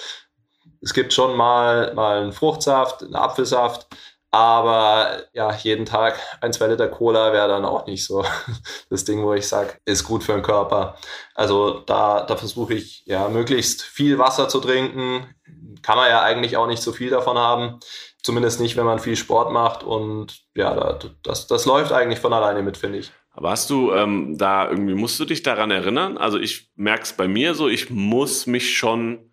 es 0.79 0.93
gibt 0.93 1.11
schon 1.11 1.35
mal, 1.35 1.93
mal 1.95 2.21
einen 2.21 2.31
Fruchtsaft, 2.33 3.01
einen 3.01 3.15
Apfelsaft, 3.15 3.87
aber 4.31 5.23
ja, 5.33 5.53
jeden 5.55 5.85
Tag 5.85 6.19
ein, 6.41 6.53
zwei 6.53 6.67
Liter 6.67 6.87
Cola 6.87 7.33
wäre 7.33 7.47
dann 7.47 7.65
auch 7.65 7.87
nicht 7.87 8.05
so 8.05 8.23
das 8.89 9.03
Ding, 9.03 9.23
wo 9.23 9.33
ich 9.33 9.47
sage, 9.47 9.73
ist 9.85 10.03
gut 10.03 10.23
für 10.23 10.33
den 10.33 10.43
Körper. 10.43 10.95
Also 11.33 11.79
da, 11.79 12.23
da 12.23 12.35
versuche 12.35 12.75
ich 12.75 13.03
ja 13.05 13.27
möglichst 13.29 13.81
viel 13.81 14.19
Wasser 14.19 14.47
zu 14.47 14.59
trinken. 14.59 15.33
Kann 15.81 15.97
man 15.97 16.09
ja 16.09 16.21
eigentlich 16.21 16.57
auch 16.57 16.67
nicht 16.67 16.83
so 16.83 16.91
viel 16.91 17.09
davon 17.09 17.37
haben. 17.37 17.79
Zumindest 18.21 18.59
nicht, 18.59 18.75
wenn 18.77 18.85
man 18.85 18.99
viel 18.99 19.15
Sport 19.15 19.51
macht. 19.51 19.83
Und 19.83 20.41
ja, 20.53 20.99
das, 21.23 21.47
das 21.47 21.65
läuft 21.65 21.91
eigentlich 21.91 22.19
von 22.19 22.33
alleine 22.33 22.61
mit, 22.61 22.77
finde 22.77 22.99
ich. 22.99 23.11
Aber 23.31 23.51
hast 23.51 23.69
du 23.69 23.93
ähm, 23.93 24.37
da 24.37 24.69
irgendwie, 24.69 24.95
musst 24.95 25.19
du 25.19 25.25
dich 25.25 25.41
daran 25.41 25.71
erinnern? 25.71 26.17
Also 26.17 26.37
ich 26.37 26.69
merke 26.75 27.03
es 27.03 27.13
bei 27.13 27.27
mir 27.27 27.55
so, 27.55 27.67
ich 27.67 27.89
muss 27.89 28.45
mich 28.45 28.77
schon 28.77 29.28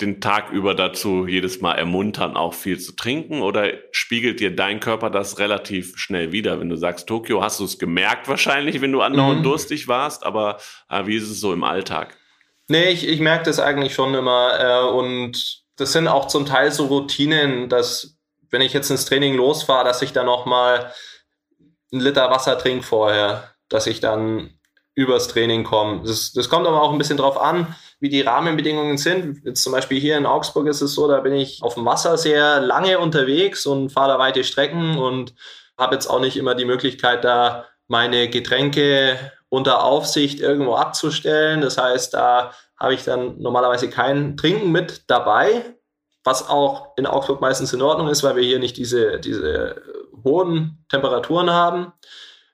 den 0.00 0.20
Tag 0.20 0.50
über 0.50 0.74
dazu 0.74 1.26
jedes 1.26 1.60
Mal 1.60 1.74
ermuntern, 1.74 2.36
auch 2.36 2.54
viel 2.54 2.78
zu 2.78 2.92
trinken? 2.96 3.42
Oder 3.42 3.72
spiegelt 3.92 4.40
dir 4.40 4.54
dein 4.54 4.80
Körper 4.80 5.10
das 5.10 5.38
relativ 5.38 5.96
schnell 5.96 6.32
wieder? 6.32 6.60
Wenn 6.60 6.68
du 6.68 6.76
sagst 6.76 7.06
Tokio, 7.06 7.42
hast 7.42 7.60
du 7.60 7.64
es 7.64 7.78
gemerkt 7.78 8.28
wahrscheinlich, 8.28 8.80
wenn 8.80 8.92
du 8.92 9.02
andauernd 9.02 9.40
mhm. 9.40 9.44
durstig 9.44 9.86
warst, 9.86 10.24
aber 10.24 10.58
äh, 10.88 11.06
wie 11.06 11.16
ist 11.16 11.30
es 11.30 11.40
so 11.40 11.52
im 11.52 11.64
Alltag? 11.64 12.16
Nee, 12.68 12.90
ich, 12.90 13.06
ich 13.06 13.20
merke 13.20 13.44
das 13.44 13.60
eigentlich 13.60 13.94
schon 13.94 14.14
immer. 14.14 14.58
Äh, 14.58 14.88
und 14.90 15.62
das 15.76 15.92
sind 15.92 16.08
auch 16.08 16.26
zum 16.26 16.46
Teil 16.46 16.72
so 16.72 16.86
Routinen, 16.86 17.68
dass 17.68 18.16
wenn 18.50 18.62
ich 18.62 18.72
jetzt 18.72 18.90
ins 18.90 19.04
Training 19.04 19.34
losfahre, 19.34 19.84
dass 19.84 20.02
ich 20.02 20.12
dann 20.12 20.26
nochmal 20.26 20.92
einen 21.92 22.00
Liter 22.00 22.30
Wasser 22.30 22.58
trinke 22.58 22.84
vorher, 22.84 23.54
dass 23.68 23.86
ich 23.86 24.00
dann 24.00 24.58
übers 24.94 25.28
Training 25.28 25.64
komme. 25.64 26.02
Das, 26.04 26.32
das 26.32 26.48
kommt 26.48 26.66
aber 26.66 26.82
auch 26.82 26.92
ein 26.92 26.98
bisschen 26.98 27.16
drauf 27.16 27.36
an, 27.36 27.74
wie 28.04 28.10
die 28.10 28.20
Rahmenbedingungen 28.20 28.98
sind. 28.98 29.42
Jetzt 29.46 29.62
zum 29.62 29.72
Beispiel 29.72 29.98
hier 29.98 30.18
in 30.18 30.26
Augsburg 30.26 30.66
ist 30.66 30.82
es 30.82 30.92
so, 30.92 31.08
da 31.08 31.20
bin 31.20 31.32
ich 31.32 31.62
auf 31.62 31.72
dem 31.72 31.86
Wasser 31.86 32.18
sehr 32.18 32.60
lange 32.60 32.98
unterwegs 32.98 33.64
und 33.64 33.88
fahre 33.88 34.12
da 34.12 34.18
weite 34.18 34.44
Strecken 34.44 34.98
und 34.98 35.34
habe 35.78 35.94
jetzt 35.94 36.06
auch 36.06 36.20
nicht 36.20 36.36
immer 36.36 36.54
die 36.54 36.66
Möglichkeit, 36.66 37.24
da 37.24 37.64
meine 37.88 38.28
Getränke 38.28 39.18
unter 39.48 39.82
Aufsicht 39.84 40.38
irgendwo 40.38 40.74
abzustellen. 40.74 41.62
Das 41.62 41.78
heißt, 41.78 42.12
da 42.12 42.52
habe 42.78 42.92
ich 42.92 43.04
dann 43.04 43.38
normalerweise 43.38 43.88
kein 43.88 44.36
Trinken 44.36 44.70
mit 44.70 45.04
dabei, 45.08 45.64
was 46.24 46.46
auch 46.46 46.88
in 46.98 47.06
Augsburg 47.06 47.40
meistens 47.40 47.72
in 47.72 47.80
Ordnung 47.80 48.08
ist, 48.08 48.22
weil 48.22 48.36
wir 48.36 48.42
hier 48.42 48.58
nicht 48.58 48.76
diese, 48.76 49.18
diese 49.18 49.80
hohen 50.22 50.84
Temperaturen 50.90 51.50
haben. 51.50 51.94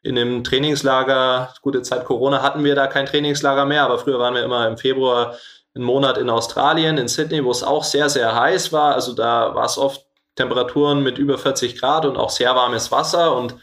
In 0.02 0.14
dem 0.14 0.44
Trainingslager, 0.44 1.52
gute 1.60 1.82
Zeit 1.82 2.04
Corona, 2.04 2.42
hatten 2.42 2.64
wir 2.64 2.74
da 2.74 2.86
kein 2.86 3.06
Trainingslager 3.06 3.66
mehr, 3.66 3.84
aber 3.84 3.98
früher 3.98 4.18
waren 4.18 4.34
wir 4.34 4.44
immer 4.44 4.66
im 4.66 4.78
Februar 4.78 5.36
einen 5.74 5.84
Monat 5.84 6.18
in 6.18 6.30
Australien, 6.30 6.98
in 6.98 7.08
Sydney, 7.08 7.44
wo 7.44 7.50
es 7.50 7.62
auch 7.62 7.84
sehr, 7.84 8.08
sehr 8.08 8.34
heiß 8.34 8.72
war. 8.72 8.94
Also 8.94 9.12
da 9.14 9.54
war 9.54 9.66
es 9.66 9.78
oft 9.78 10.04
Temperaturen 10.36 11.02
mit 11.02 11.18
über 11.18 11.38
40 11.38 11.78
Grad 11.78 12.06
und 12.06 12.16
auch 12.16 12.30
sehr 12.30 12.54
warmes 12.54 12.90
Wasser 12.90 13.36
und 13.36 13.56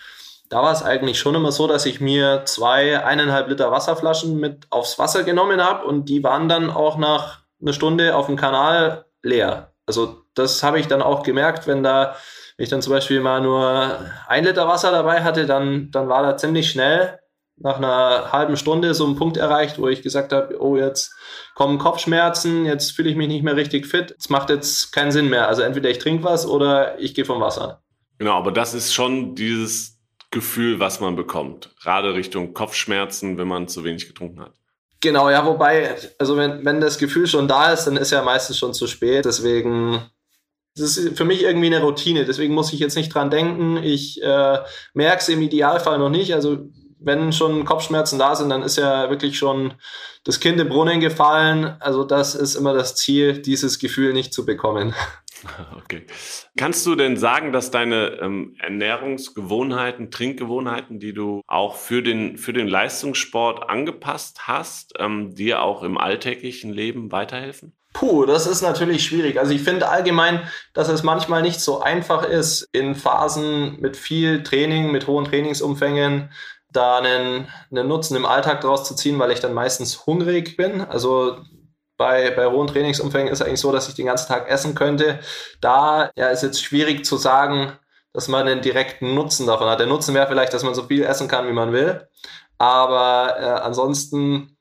da 0.50 0.62
war 0.62 0.72
es 0.72 0.84
eigentlich 0.84 1.20
schon 1.20 1.36
immer 1.36 1.52
so, 1.52 1.68
dass 1.68 1.86
ich 1.86 2.00
mir 2.00 2.44
zwei 2.46 3.04
eineinhalb 3.04 3.50
Liter 3.50 3.72
Wasserflaschen 3.72 4.38
mit 4.38 4.68
aufs 4.70 4.98
Wasser 4.98 5.24
genommen 5.24 5.62
habe 5.62 5.86
und 5.86 6.06
die 6.06 6.24
waren 6.24 6.48
dann 6.48 6.70
auch 6.70 6.98
nach 6.98 7.40
einer 7.62 7.74
Stunde 7.74 8.16
auf 8.16 8.28
dem 8.28 8.38
Kanal 8.38 9.06
leer. 9.22 9.74
Also 9.86 10.22
das 10.36 10.64
habe 10.64 10.80
ich 10.80 10.88
dann 10.88 11.02
auch 11.02 11.24
gemerkt, 11.24 11.68
wenn 11.68 11.84
da 11.84 12.16
wenn 12.58 12.64
ich 12.64 12.70
dann 12.70 12.82
zum 12.82 12.94
Beispiel 12.94 13.22
mal 13.22 13.40
nur 13.40 14.00
ein 14.28 14.44
Liter 14.44 14.68
Wasser 14.68 14.92
dabei 14.92 15.24
hatte, 15.24 15.46
dann, 15.46 15.92
dann 15.92 16.10
war 16.10 16.24
da 16.24 16.38
ziemlich 16.38 16.70
schnell 16.70 17.20
nach 17.60 17.78
einer 17.78 18.32
halben 18.32 18.58
Stunde 18.58 18.94
so 18.94 19.06
ein 19.08 19.16
Punkt 19.16 19.38
erreicht, 19.38 19.80
wo 19.80 19.88
ich 19.88 20.02
gesagt 20.02 20.32
habe, 20.32 20.62
oh, 20.62 20.76
jetzt 20.76 21.16
kommen 21.56 21.80
Kopfschmerzen, 21.80 22.66
jetzt 22.66 22.92
fühle 22.92 23.10
ich 23.10 23.16
mich 23.16 23.28
nicht 23.28 23.44
mehr 23.44 23.56
richtig 23.56 23.88
fit, 23.88 24.16
es 24.18 24.30
macht 24.30 24.50
jetzt 24.50 24.92
keinen 24.92 25.12
Sinn 25.12 25.30
mehr. 25.30 25.48
Also 25.48 25.62
entweder 25.62 25.90
ich 25.90 26.00
trinke 26.00 26.24
was 26.24 26.46
oder 26.46 27.00
ich 27.00 27.16
gehe 27.16 27.26
vom 27.26 27.42
Wasser. 27.42 27.82
Genau, 28.20 28.34
aber 28.34 28.52
das 28.52 28.74
ist 28.74 28.94
schon 28.94 29.36
dieses 29.36 30.00
Gefühl, 30.32 30.80
was 30.80 31.00
man 31.00 31.16
bekommt. 31.16 31.76
Gerade 31.82 32.14
Richtung 32.14 32.54
Kopfschmerzen, 32.54 33.38
wenn 33.38 33.48
man 33.48 33.68
zu 33.68 33.84
wenig 33.84 34.08
getrunken 34.08 34.42
hat. 34.42 34.54
Genau, 35.02 35.30
ja, 35.30 35.46
wobei, 35.46 35.96
also 36.18 36.38
wenn, 36.38 36.66
wenn 36.66 36.82
das 36.82 36.98
Gefühl 36.98 37.28
schon 37.28 37.48
da 37.48 37.72
ist, 37.72 37.86
dann 37.86 37.98
ist 37.98 38.12
ja 38.12 38.24
meistens 38.24 38.58
schon 38.58 38.74
zu 38.74 38.88
spät. 38.88 39.26
Deswegen, 39.26 40.02
das 40.78 40.98
ist 40.98 41.18
für 41.18 41.26
mich 41.26 41.44
irgendwie 41.44 41.68
eine 41.68 41.82
Routine. 41.82 42.26
Deswegen 42.26 42.54
muss 42.54 42.74
ich 42.74 42.80
jetzt 42.80 42.96
nicht 42.96 43.14
dran 43.14 43.30
denken. 43.30 43.78
Ich 43.78 44.22
äh, 44.22 44.60
merke 44.94 45.20
es 45.20 45.30
im 45.30 45.42
Idealfall 45.42 45.98
noch 46.00 46.10
nicht. 46.10 46.34
Also 46.34 46.70
wenn 47.00 47.32
schon 47.32 47.66
Kopfschmerzen 47.66 48.20
da 48.20 48.36
sind, 48.36 48.50
dann 48.50 48.64
ist 48.64 48.78
ja 48.78 49.10
wirklich 49.10 49.38
schon 49.38 49.74
das 50.24 50.40
Kind 50.40 50.60
im 50.60 50.70
Brunnen 50.70 51.00
gefallen. 51.00 51.76
Also 51.80 52.04
das 52.04 52.36
ist 52.36 52.56
immer 52.56 52.74
das 52.74 52.96
Ziel, 52.96 53.42
dieses 53.42 53.80
Gefühl 53.80 54.14
nicht 54.14 54.34
zu 54.34 54.46
bekommen. 54.46 54.94
Okay. 55.78 56.08
Kannst 56.58 56.84
du 56.88 56.96
denn 56.96 57.16
sagen, 57.16 57.52
dass 57.54 57.70
deine 57.70 58.18
ähm, 58.22 58.56
Ernährungsgewohnheiten, 58.60 60.10
Trinkgewohnheiten, 60.10 61.00
die 61.00 61.14
du 61.14 61.42
auch 61.46 61.76
für 61.76 62.02
den, 62.02 62.38
für 62.38 62.54
den 62.54 62.68
Leistungssport 62.68 63.70
angepasst 63.70 64.48
hast, 64.48 64.96
ähm, 64.98 65.36
dir 65.36 65.62
auch 65.62 65.84
im 65.84 66.00
alltäglichen 66.00 66.74
Leben 66.74 67.12
weiterhelfen? 67.12 67.77
Puh, 67.98 68.28
das 68.28 68.46
ist 68.46 68.62
natürlich 68.62 69.04
schwierig. 69.04 69.40
Also 69.40 69.54
ich 69.54 69.64
finde 69.64 69.90
allgemein, 69.90 70.48
dass 70.76 70.88
es 70.88 71.02
manchmal 71.02 71.42
nicht 71.42 71.60
so 71.60 71.82
einfach 71.82 72.24
ist, 72.24 72.70
in 72.72 72.94
Phasen 72.94 73.80
mit 73.80 73.98
viel 73.98 74.44
Training, 74.44 74.92
mit 74.92 75.08
hohen 75.08 75.26
Trainingsumfängen, 75.26 76.32
da 76.72 77.00
einen, 77.00 77.48
einen 77.72 77.88
Nutzen 77.88 78.16
im 78.16 78.28
Alltag 78.28 78.62
daraus 78.62 78.84
zu 78.84 78.94
ziehen, 78.94 79.18
weil 79.18 79.32
ich 79.32 79.40
dann 79.40 79.56
meistens 79.56 80.06
hungrig 80.06 80.58
bin. 80.58 80.82
Also 80.82 81.38
bei, 81.98 82.30
bei 82.30 82.46
hohen 82.46 82.68
Trainingsumfängen 82.68 83.34
ist 83.34 83.42
eigentlich 83.42 83.62
so, 83.62 83.72
dass 83.72 83.90
ich 83.90 83.96
den 83.96 84.06
ganzen 84.06 84.28
Tag 84.28 84.48
essen 84.48 84.76
könnte. 84.76 85.20
Da 85.60 86.12
ja, 86.16 86.28
ist 86.28 86.44
jetzt 86.44 86.64
schwierig 86.64 87.04
zu 87.04 87.18
sagen, 87.18 87.72
dass 88.14 88.28
man 88.28 88.48
einen 88.48 88.62
direkten 88.62 89.16
Nutzen 89.16 89.48
davon 89.48 89.70
hat. 89.70 89.80
Der 89.80 89.88
Nutzen 89.88 90.14
wäre 90.14 90.28
vielleicht, 90.28 90.54
dass 90.54 90.62
man 90.62 90.76
so 90.76 90.84
viel 90.84 91.02
essen 91.02 91.28
kann, 91.28 91.48
wie 91.48 91.54
man 91.54 91.74
will. 91.74 92.08
Aber 92.60 93.38
äh, 93.40 93.44
ansonsten 93.44 94.57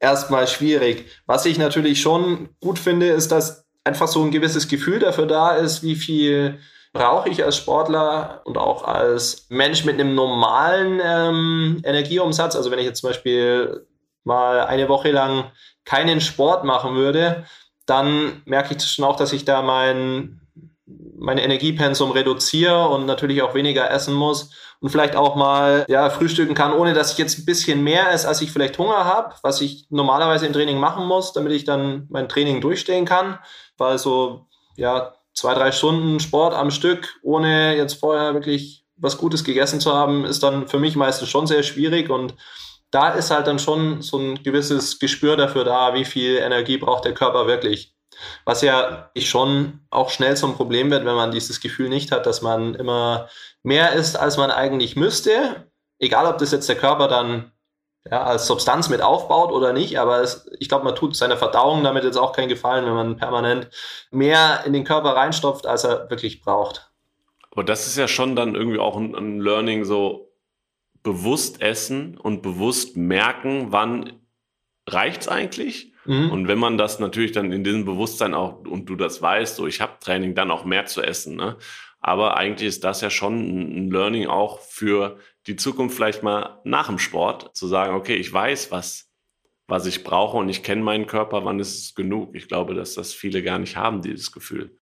erstmal 0.00 0.46
schwierig. 0.46 1.06
Was 1.26 1.46
ich 1.46 1.58
natürlich 1.58 2.00
schon 2.00 2.50
gut 2.60 2.78
finde, 2.78 3.08
ist, 3.08 3.32
dass 3.32 3.66
einfach 3.84 4.08
so 4.08 4.22
ein 4.22 4.30
gewisses 4.30 4.68
Gefühl 4.68 4.98
dafür 4.98 5.26
da 5.26 5.52
ist, 5.52 5.82
wie 5.82 5.94
viel 5.94 6.58
brauche 6.92 7.28
ich 7.28 7.44
als 7.44 7.56
Sportler 7.56 8.40
und 8.44 8.58
auch 8.58 8.82
als 8.84 9.46
Mensch 9.48 9.84
mit 9.84 10.00
einem 10.00 10.14
normalen 10.14 11.00
ähm, 11.04 11.82
Energieumsatz. 11.84 12.56
Also 12.56 12.70
wenn 12.70 12.78
ich 12.78 12.86
jetzt 12.86 13.00
zum 13.00 13.10
Beispiel 13.10 13.86
mal 14.24 14.62
eine 14.62 14.88
Woche 14.88 15.10
lang 15.10 15.50
keinen 15.84 16.20
Sport 16.20 16.64
machen 16.64 16.96
würde, 16.96 17.44
dann 17.84 18.42
merke 18.44 18.74
ich 18.74 18.82
schon 18.82 19.04
auch, 19.04 19.16
dass 19.16 19.32
ich 19.32 19.44
da 19.44 19.62
mein, 19.62 20.40
mein 20.86 21.38
Energiepensum 21.38 22.12
reduziere 22.12 22.88
und 22.88 23.06
natürlich 23.06 23.42
auch 23.42 23.54
weniger 23.54 23.90
essen 23.90 24.14
muss 24.14 24.50
und 24.80 24.90
vielleicht 24.90 25.16
auch 25.16 25.34
mal 25.34 25.84
ja, 25.88 26.10
frühstücken 26.10 26.54
kann, 26.54 26.72
ohne 26.72 26.92
dass 26.92 27.12
ich 27.12 27.18
jetzt 27.18 27.38
ein 27.38 27.44
bisschen 27.44 27.82
mehr 27.82 28.12
esse, 28.12 28.28
als 28.28 28.40
ich 28.40 28.52
vielleicht 28.52 28.78
Hunger 28.78 29.04
habe, 29.04 29.34
was 29.42 29.60
ich 29.60 29.86
normalerweise 29.90 30.46
im 30.46 30.52
Training 30.52 30.78
machen 30.78 31.06
muss, 31.06 31.32
damit 31.32 31.52
ich 31.52 31.64
dann 31.64 32.06
mein 32.08 32.28
Training 32.28 32.60
durchstehen 32.60 33.04
kann. 33.04 33.38
Weil 33.76 33.98
so 33.98 34.46
ja, 34.76 35.14
zwei, 35.34 35.54
drei 35.54 35.72
Stunden 35.72 36.20
Sport 36.20 36.54
am 36.54 36.70
Stück, 36.70 37.18
ohne 37.22 37.76
jetzt 37.76 37.94
vorher 37.94 38.34
wirklich 38.34 38.84
was 38.96 39.18
Gutes 39.18 39.44
gegessen 39.44 39.80
zu 39.80 39.92
haben, 39.92 40.24
ist 40.24 40.42
dann 40.42 40.68
für 40.68 40.78
mich 40.78 40.96
meistens 40.96 41.28
schon 41.28 41.46
sehr 41.46 41.62
schwierig 41.62 42.10
und 42.10 42.34
da 42.90 43.10
ist 43.10 43.30
halt 43.30 43.46
dann 43.46 43.58
schon 43.58 44.00
so 44.00 44.18
ein 44.18 44.42
gewisses 44.42 44.98
Gespür 44.98 45.36
dafür 45.36 45.64
da, 45.64 45.94
wie 45.94 46.04
viel 46.04 46.36
Energie 46.36 46.78
braucht 46.78 47.04
der 47.04 47.14
Körper 47.14 47.46
wirklich. 47.46 47.95
Was 48.44 48.62
ja 48.62 49.10
schon 49.16 49.80
auch 49.90 50.10
schnell 50.10 50.36
zum 50.36 50.54
Problem 50.54 50.90
wird, 50.90 51.04
wenn 51.04 51.14
man 51.14 51.30
dieses 51.30 51.60
Gefühl 51.60 51.88
nicht 51.88 52.12
hat, 52.12 52.26
dass 52.26 52.42
man 52.42 52.74
immer 52.74 53.28
mehr 53.62 53.92
isst, 53.92 54.18
als 54.18 54.36
man 54.36 54.50
eigentlich 54.50 54.96
müsste. 54.96 55.70
Egal, 55.98 56.26
ob 56.26 56.38
das 56.38 56.52
jetzt 56.52 56.68
der 56.68 56.76
Körper 56.76 57.08
dann 57.08 57.52
ja, 58.10 58.22
als 58.22 58.46
Substanz 58.46 58.88
mit 58.88 59.02
aufbaut 59.02 59.50
oder 59.50 59.72
nicht, 59.72 59.98
aber 59.98 60.20
es, 60.20 60.48
ich 60.60 60.68
glaube, 60.68 60.84
man 60.84 60.94
tut 60.94 61.16
seiner 61.16 61.36
Verdauung 61.36 61.82
damit 61.82 62.04
jetzt 62.04 62.18
auch 62.18 62.32
keinen 62.32 62.48
Gefallen, 62.48 62.86
wenn 62.86 62.94
man 62.94 63.16
permanent 63.16 63.68
mehr 64.10 64.62
in 64.64 64.72
den 64.72 64.84
Körper 64.84 65.16
reinstopft, 65.16 65.66
als 65.66 65.84
er 65.84 66.08
wirklich 66.08 66.40
braucht. 66.40 66.92
Aber 67.50 67.64
das 67.64 67.86
ist 67.86 67.96
ja 67.96 68.06
schon 68.06 68.36
dann 68.36 68.54
irgendwie 68.54 68.78
auch 68.78 68.96
ein, 68.96 69.14
ein 69.14 69.40
Learning, 69.40 69.84
so 69.84 70.30
bewusst 71.02 71.62
essen 71.62 72.18
und 72.18 72.42
bewusst 72.42 72.96
merken, 72.96 73.68
wann 73.70 74.20
reicht's 74.86 75.28
eigentlich? 75.28 75.92
Mhm. 76.06 76.30
Und 76.30 76.48
wenn 76.48 76.58
man 76.58 76.78
das 76.78 76.98
natürlich 76.98 77.32
dann 77.32 77.52
in 77.52 77.64
diesem 77.64 77.84
Bewusstsein 77.84 78.34
auch 78.34 78.60
und 78.60 78.86
du 78.86 78.96
das 78.96 79.20
weißt, 79.20 79.56
so 79.56 79.66
ich 79.66 79.80
habe 79.80 79.98
Training, 80.00 80.34
dann 80.34 80.50
auch 80.50 80.64
mehr 80.64 80.86
zu 80.86 81.02
essen. 81.02 81.36
Ne? 81.36 81.56
Aber 82.00 82.36
eigentlich 82.36 82.68
ist 82.68 82.84
das 82.84 83.00
ja 83.00 83.10
schon 83.10 83.86
ein 83.86 83.90
Learning 83.90 84.26
auch 84.26 84.60
für 84.60 85.18
die 85.46 85.56
Zukunft 85.56 85.96
vielleicht 85.96 86.22
mal 86.22 86.60
nach 86.64 86.86
dem 86.88 86.98
Sport, 86.98 87.56
zu 87.56 87.66
sagen, 87.66 87.94
okay, 87.94 88.16
ich 88.16 88.32
weiß, 88.32 88.70
was, 88.70 89.10
was 89.66 89.86
ich 89.86 90.04
brauche 90.04 90.36
und 90.36 90.48
ich 90.48 90.62
kenne 90.62 90.82
meinen 90.82 91.06
Körper, 91.06 91.44
wann 91.44 91.60
ist 91.60 91.78
es 91.78 91.94
genug. 91.94 92.34
Ich 92.34 92.48
glaube, 92.48 92.74
dass 92.74 92.94
das 92.94 93.12
viele 93.12 93.42
gar 93.42 93.58
nicht 93.58 93.76
haben, 93.76 94.02
dieses 94.02 94.32
Gefühl. 94.32 94.78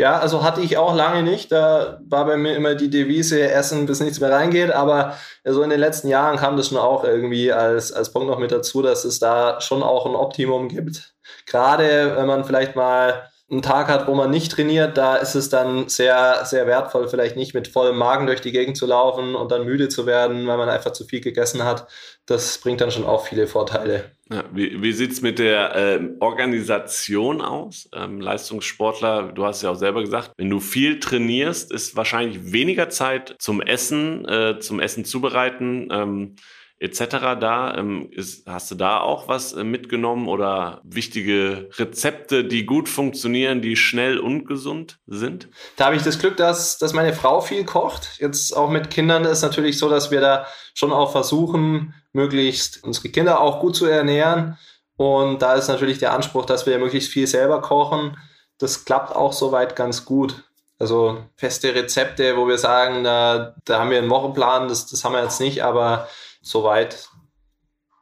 Ja, 0.00 0.20
also 0.20 0.44
hatte 0.44 0.60
ich 0.60 0.76
auch 0.78 0.94
lange 0.94 1.24
nicht. 1.24 1.50
Da 1.50 2.00
war 2.08 2.24
bei 2.24 2.36
mir 2.36 2.54
immer 2.54 2.76
die 2.76 2.88
Devise 2.88 3.50
Essen, 3.50 3.86
bis 3.86 3.98
nichts 3.98 4.20
mehr 4.20 4.30
reingeht. 4.30 4.70
Aber 4.70 5.14
so 5.44 5.60
in 5.62 5.70
den 5.70 5.80
letzten 5.80 6.06
Jahren 6.06 6.36
kam 6.36 6.56
das 6.56 6.68
schon 6.68 6.78
auch 6.78 7.02
irgendwie 7.02 7.52
als, 7.52 7.92
als 7.92 8.12
Punkt 8.12 8.28
noch 8.28 8.38
mit 8.38 8.52
dazu, 8.52 8.80
dass 8.80 9.04
es 9.04 9.18
da 9.18 9.60
schon 9.60 9.82
auch 9.82 10.06
ein 10.06 10.14
Optimum 10.14 10.68
gibt. 10.68 11.14
Gerade 11.46 12.14
wenn 12.16 12.26
man 12.26 12.44
vielleicht 12.44 12.76
mal 12.76 13.28
einen 13.50 13.62
Tag 13.62 13.88
hat, 13.88 14.06
wo 14.06 14.14
man 14.14 14.30
nicht 14.30 14.52
trainiert, 14.52 14.98
da 14.98 15.16
ist 15.16 15.34
es 15.34 15.48
dann 15.48 15.88
sehr, 15.88 16.44
sehr 16.44 16.66
wertvoll, 16.66 17.08
vielleicht 17.08 17.36
nicht 17.36 17.54
mit 17.54 17.66
vollem 17.66 17.96
Magen 17.96 18.26
durch 18.26 18.42
die 18.42 18.52
Gegend 18.52 18.76
zu 18.76 18.84
laufen 18.84 19.34
und 19.34 19.50
dann 19.50 19.64
müde 19.64 19.88
zu 19.88 20.04
werden, 20.04 20.46
weil 20.46 20.58
man 20.58 20.68
einfach 20.68 20.92
zu 20.92 21.06
viel 21.06 21.22
gegessen 21.22 21.64
hat. 21.64 21.86
Das 22.26 22.58
bringt 22.58 22.82
dann 22.82 22.90
schon 22.90 23.06
auch 23.06 23.26
viele 23.26 23.46
Vorteile. 23.46 24.12
Ja, 24.30 24.44
wie 24.52 24.82
wie 24.82 24.92
sieht 24.92 25.12
es 25.12 25.22
mit 25.22 25.38
der 25.38 25.74
äh, 25.74 26.00
Organisation 26.20 27.40
aus? 27.40 27.88
Ähm, 27.94 28.20
Leistungssportler, 28.20 29.32
du 29.32 29.46
hast 29.46 29.62
ja 29.62 29.70
auch 29.70 29.76
selber 29.76 30.02
gesagt, 30.02 30.32
wenn 30.36 30.50
du 30.50 30.60
viel 30.60 31.00
trainierst, 31.00 31.72
ist 31.72 31.96
wahrscheinlich 31.96 32.52
weniger 32.52 32.90
Zeit 32.90 33.34
zum 33.38 33.62
Essen, 33.62 34.28
äh, 34.28 34.58
zum 34.58 34.78
Essen 34.78 35.06
zubereiten. 35.06 35.88
Ähm, 35.90 36.36
etc. 36.80 37.38
da. 37.40 37.74
Ähm, 37.76 38.08
ist, 38.12 38.46
hast 38.46 38.70
du 38.70 38.74
da 38.74 39.00
auch 39.00 39.28
was 39.28 39.52
äh, 39.52 39.64
mitgenommen 39.64 40.28
oder 40.28 40.80
wichtige 40.84 41.68
Rezepte, 41.76 42.44
die 42.44 42.66
gut 42.66 42.88
funktionieren, 42.88 43.62
die 43.62 43.76
schnell 43.76 44.18
und 44.18 44.46
gesund 44.46 44.98
sind? 45.06 45.48
Da 45.76 45.86
habe 45.86 45.96
ich 45.96 46.02
das 46.02 46.18
Glück, 46.18 46.36
dass, 46.36 46.78
dass 46.78 46.92
meine 46.92 47.12
Frau 47.12 47.40
viel 47.40 47.64
kocht. 47.64 48.18
Jetzt 48.18 48.56
auch 48.56 48.70
mit 48.70 48.90
Kindern 48.90 49.24
ist 49.24 49.42
natürlich 49.42 49.78
so, 49.78 49.88
dass 49.88 50.10
wir 50.10 50.20
da 50.20 50.46
schon 50.74 50.92
auch 50.92 51.12
versuchen, 51.12 51.94
möglichst 52.12 52.82
unsere 52.84 53.08
Kinder 53.08 53.40
auch 53.40 53.60
gut 53.60 53.76
zu 53.76 53.86
ernähren. 53.86 54.56
Und 54.96 55.42
da 55.42 55.54
ist 55.54 55.68
natürlich 55.68 55.98
der 55.98 56.12
Anspruch, 56.12 56.44
dass 56.44 56.66
wir 56.66 56.78
möglichst 56.78 57.10
viel 57.10 57.26
selber 57.26 57.60
kochen. 57.60 58.16
Das 58.58 58.84
klappt 58.84 59.14
auch 59.14 59.32
soweit 59.32 59.76
ganz 59.76 60.04
gut. 60.04 60.44
Also 60.80 61.24
feste 61.36 61.74
Rezepte, 61.74 62.36
wo 62.36 62.46
wir 62.46 62.58
sagen, 62.58 63.02
da, 63.02 63.54
da 63.64 63.80
haben 63.80 63.90
wir 63.90 63.98
einen 63.98 64.10
Wochenplan, 64.10 64.68
das, 64.68 64.86
das 64.86 65.04
haben 65.04 65.12
wir 65.12 65.22
jetzt 65.22 65.40
nicht, 65.40 65.64
aber 65.64 66.08
soweit 66.48 67.08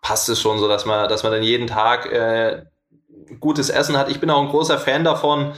passt 0.02 0.28
es 0.28 0.40
schon 0.40 0.58
so, 0.58 0.68
dass 0.68 0.86
man, 0.86 1.08
dass 1.08 1.22
man 1.22 1.32
dann 1.32 1.42
jeden 1.42 1.66
Tag 1.66 2.06
äh, 2.12 2.64
gutes 3.40 3.70
Essen 3.70 3.96
hat. 3.96 4.08
Ich 4.08 4.20
bin 4.20 4.30
auch 4.30 4.40
ein 4.40 4.48
großer 4.48 4.78
Fan 4.78 5.02
davon, 5.04 5.52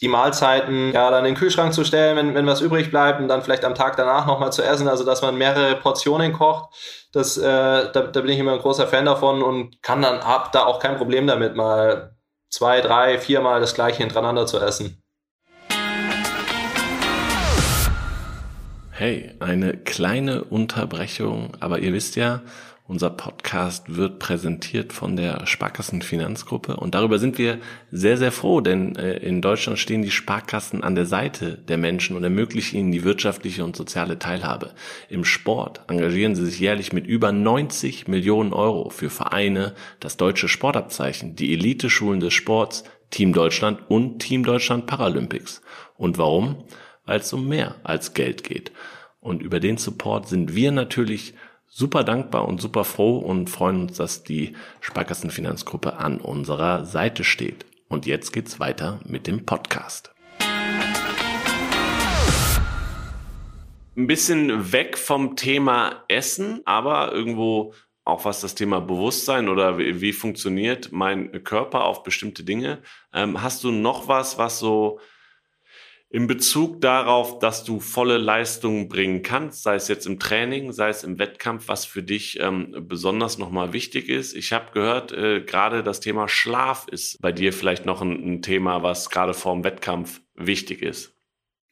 die 0.00 0.08
Mahlzeiten 0.08 0.92
ja 0.92 1.10
dann 1.10 1.20
in 1.20 1.34
den 1.34 1.38
Kühlschrank 1.38 1.72
zu 1.72 1.84
stellen, 1.84 2.16
wenn, 2.16 2.34
wenn 2.34 2.46
was 2.46 2.60
übrig 2.60 2.90
bleibt 2.90 3.20
und 3.20 3.28
dann 3.28 3.42
vielleicht 3.42 3.64
am 3.64 3.74
Tag 3.74 3.96
danach 3.96 4.26
nochmal 4.26 4.52
zu 4.52 4.62
essen, 4.62 4.88
also 4.88 5.04
dass 5.04 5.22
man 5.22 5.36
mehrere 5.36 5.76
Portionen 5.76 6.32
kocht. 6.32 6.74
Das, 7.12 7.36
äh, 7.36 7.42
da, 7.92 8.00
da 8.02 8.20
bin 8.20 8.30
ich 8.30 8.38
immer 8.38 8.54
ein 8.54 8.58
großer 8.58 8.88
Fan 8.88 9.04
davon 9.04 9.42
und 9.42 9.82
kann 9.82 10.02
dann, 10.02 10.24
hab 10.24 10.50
da 10.52 10.64
auch 10.64 10.80
kein 10.80 10.96
Problem 10.96 11.26
damit, 11.26 11.54
mal 11.54 12.16
zwei, 12.48 12.80
drei, 12.80 13.18
viermal 13.18 13.60
das 13.60 13.74
gleiche 13.74 13.98
hintereinander 13.98 14.46
zu 14.46 14.58
essen. 14.58 15.03
Hey, 18.96 19.32
eine 19.40 19.76
kleine 19.76 20.44
Unterbrechung, 20.44 21.54
aber 21.58 21.80
ihr 21.80 21.92
wisst 21.92 22.14
ja, 22.14 22.42
unser 22.86 23.10
Podcast 23.10 23.96
wird 23.96 24.20
präsentiert 24.20 24.92
von 24.92 25.16
der 25.16 25.48
Sparkassen 25.48 26.00
Finanzgruppe 26.00 26.76
und 26.76 26.94
darüber 26.94 27.18
sind 27.18 27.36
wir 27.36 27.58
sehr, 27.90 28.18
sehr 28.18 28.30
froh, 28.30 28.60
denn 28.60 28.94
äh, 28.94 29.16
in 29.16 29.42
Deutschland 29.42 29.80
stehen 29.80 30.02
die 30.02 30.12
Sparkassen 30.12 30.84
an 30.84 30.94
der 30.94 31.06
Seite 31.06 31.58
der 31.58 31.76
Menschen 31.76 32.16
und 32.16 32.22
ermöglichen 32.22 32.78
ihnen 32.78 32.92
die 32.92 33.02
wirtschaftliche 33.02 33.64
und 33.64 33.74
soziale 33.74 34.20
Teilhabe. 34.20 34.70
Im 35.08 35.24
Sport 35.24 35.80
engagieren 35.88 36.36
sie 36.36 36.46
sich 36.46 36.60
jährlich 36.60 36.92
mit 36.92 37.04
über 37.04 37.32
90 37.32 38.06
Millionen 38.06 38.52
Euro 38.52 38.90
für 38.90 39.10
Vereine, 39.10 39.74
das 39.98 40.16
deutsche 40.18 40.46
Sportabzeichen, 40.46 41.34
die 41.34 41.52
Elite-Schulen 41.52 42.20
des 42.20 42.32
Sports, 42.32 42.84
Team 43.10 43.32
Deutschland 43.32 43.80
und 43.88 44.20
Team 44.20 44.44
Deutschland 44.44 44.86
Paralympics. 44.86 45.62
Und 45.96 46.16
warum? 46.16 46.62
Weil 47.04 47.20
es 47.20 47.32
um 47.32 47.48
mehr 47.48 47.76
als 47.84 48.14
Geld 48.14 48.44
geht. 48.44 48.72
Und 49.20 49.42
über 49.42 49.60
den 49.60 49.76
Support 49.76 50.28
sind 50.28 50.54
wir 50.54 50.72
natürlich 50.72 51.34
super 51.66 52.04
dankbar 52.04 52.46
und 52.46 52.60
super 52.60 52.84
froh 52.84 53.18
und 53.18 53.50
freuen 53.50 53.82
uns, 53.82 53.96
dass 53.96 54.22
die 54.22 54.54
Sparkassenfinanzgruppe 54.80 55.96
an 55.96 56.20
unserer 56.20 56.84
Seite 56.84 57.24
steht. 57.24 57.66
Und 57.88 58.06
jetzt 58.06 58.32
geht's 58.32 58.60
weiter 58.60 59.00
mit 59.04 59.26
dem 59.26 59.44
Podcast. 59.44 60.12
Ein 63.96 64.06
bisschen 64.06 64.72
weg 64.72 64.98
vom 64.98 65.36
Thema 65.36 66.04
Essen, 66.08 66.62
aber 66.64 67.12
irgendwo 67.12 67.74
auch 68.04 68.24
was 68.24 68.40
das 68.40 68.54
Thema 68.54 68.80
Bewusstsein 68.80 69.48
oder 69.48 69.78
wie, 69.78 70.00
wie 70.00 70.12
funktioniert 70.12 70.92
mein 70.92 71.42
Körper 71.44 71.84
auf 71.84 72.02
bestimmte 72.02 72.44
Dinge. 72.44 72.82
Ähm, 73.12 73.42
hast 73.42 73.64
du 73.64 73.70
noch 73.70 74.08
was, 74.08 74.36
was 74.36 74.58
so 74.58 75.00
in 76.14 76.28
Bezug 76.28 76.80
darauf, 76.80 77.40
dass 77.40 77.64
du 77.64 77.80
volle 77.80 78.18
Leistung 78.18 78.88
bringen 78.88 79.24
kannst, 79.24 79.64
sei 79.64 79.74
es 79.74 79.88
jetzt 79.88 80.06
im 80.06 80.20
Training, 80.20 80.70
sei 80.70 80.88
es 80.88 81.02
im 81.02 81.18
Wettkampf, 81.18 81.66
was 81.66 81.84
für 81.86 82.04
dich 82.04 82.38
ähm, 82.38 82.72
besonders 82.86 83.36
nochmal 83.36 83.72
wichtig 83.72 84.08
ist. 84.08 84.32
Ich 84.32 84.52
habe 84.52 84.66
gehört, 84.72 85.10
äh, 85.10 85.40
gerade 85.40 85.82
das 85.82 85.98
Thema 85.98 86.28
Schlaf 86.28 86.86
ist 86.88 87.20
bei 87.20 87.32
dir 87.32 87.52
vielleicht 87.52 87.84
noch 87.84 88.00
ein, 88.00 88.12
ein 88.12 88.42
Thema, 88.42 88.84
was 88.84 89.10
gerade 89.10 89.34
vor 89.34 89.54
dem 89.54 89.64
Wettkampf 89.64 90.20
wichtig 90.36 90.82
ist. 90.82 91.16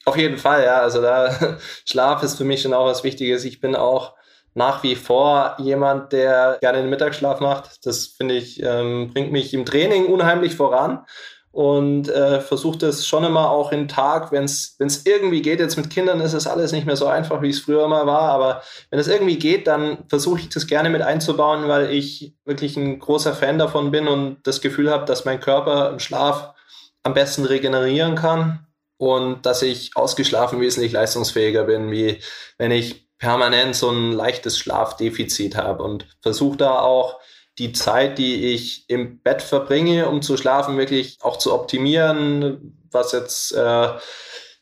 Auf 0.06 0.16
jeden 0.16 0.38
Fall, 0.38 0.64
ja. 0.64 0.80
Also 0.80 1.00
da 1.00 1.60
Schlaf 1.88 2.24
ist 2.24 2.36
für 2.36 2.44
mich 2.44 2.62
schon 2.62 2.74
auch 2.74 2.86
was 2.86 3.04
Wichtiges. 3.04 3.44
Ich 3.44 3.60
bin 3.60 3.76
auch 3.76 4.16
nach 4.54 4.82
wie 4.82 4.96
vor 4.96 5.54
jemand, 5.60 6.12
der 6.12 6.58
gerne 6.60 6.78
den 6.78 6.90
Mittagsschlaf 6.90 7.38
macht. 7.38 7.86
Das 7.86 8.08
finde 8.08 8.34
ich, 8.34 8.60
ähm, 8.60 9.12
bringt 9.12 9.30
mich 9.30 9.54
im 9.54 9.64
Training 9.64 10.06
unheimlich 10.06 10.56
voran 10.56 11.04
und 11.52 12.08
äh, 12.08 12.40
versuche 12.40 12.78
das 12.78 13.06
schon 13.06 13.24
immer 13.24 13.50
auch 13.50 13.72
in 13.72 13.86
Tag, 13.86 14.32
wenn 14.32 14.44
es 14.44 14.76
irgendwie 15.04 15.42
geht. 15.42 15.60
Jetzt 15.60 15.76
mit 15.76 15.90
Kindern 15.90 16.20
ist 16.20 16.32
es 16.32 16.46
alles 16.46 16.72
nicht 16.72 16.86
mehr 16.86 16.96
so 16.96 17.06
einfach, 17.06 17.42
wie 17.42 17.50
es 17.50 17.60
früher 17.60 17.86
mal 17.88 18.06
war, 18.06 18.30
aber 18.30 18.62
wenn 18.90 18.98
es 18.98 19.06
irgendwie 19.06 19.38
geht, 19.38 19.66
dann 19.66 19.98
versuche 20.08 20.40
ich 20.40 20.48
das 20.48 20.66
gerne 20.66 20.88
mit 20.88 21.02
einzubauen, 21.02 21.68
weil 21.68 21.92
ich 21.92 22.34
wirklich 22.46 22.76
ein 22.78 22.98
großer 22.98 23.34
Fan 23.34 23.58
davon 23.58 23.90
bin 23.90 24.08
und 24.08 24.38
das 24.44 24.62
Gefühl 24.62 24.90
habe, 24.90 25.04
dass 25.04 25.26
mein 25.26 25.40
Körper 25.40 25.90
im 25.90 25.98
Schlaf 25.98 26.54
am 27.02 27.12
besten 27.12 27.44
regenerieren 27.44 28.14
kann 28.14 28.66
und 28.96 29.44
dass 29.44 29.60
ich 29.62 29.90
ausgeschlafen 29.94 30.60
wesentlich 30.60 30.92
leistungsfähiger 30.92 31.64
bin, 31.64 31.90
wie 31.90 32.20
wenn 32.56 32.70
ich 32.70 33.10
permanent 33.18 33.76
so 33.76 33.90
ein 33.90 34.12
leichtes 34.12 34.58
Schlafdefizit 34.58 35.56
habe 35.56 35.82
und 35.82 36.06
versuche 36.22 36.56
da 36.56 36.80
auch 36.80 37.20
die 37.58 37.72
Zeit, 37.72 38.18
die 38.18 38.52
ich 38.52 38.88
im 38.88 39.20
Bett 39.20 39.42
verbringe, 39.42 40.08
um 40.08 40.22
zu 40.22 40.36
schlafen, 40.36 40.78
wirklich 40.78 41.18
auch 41.20 41.36
zu 41.36 41.52
optimieren, 41.52 42.78
was 42.90 43.12
jetzt 43.12 43.52
äh, 43.52 43.88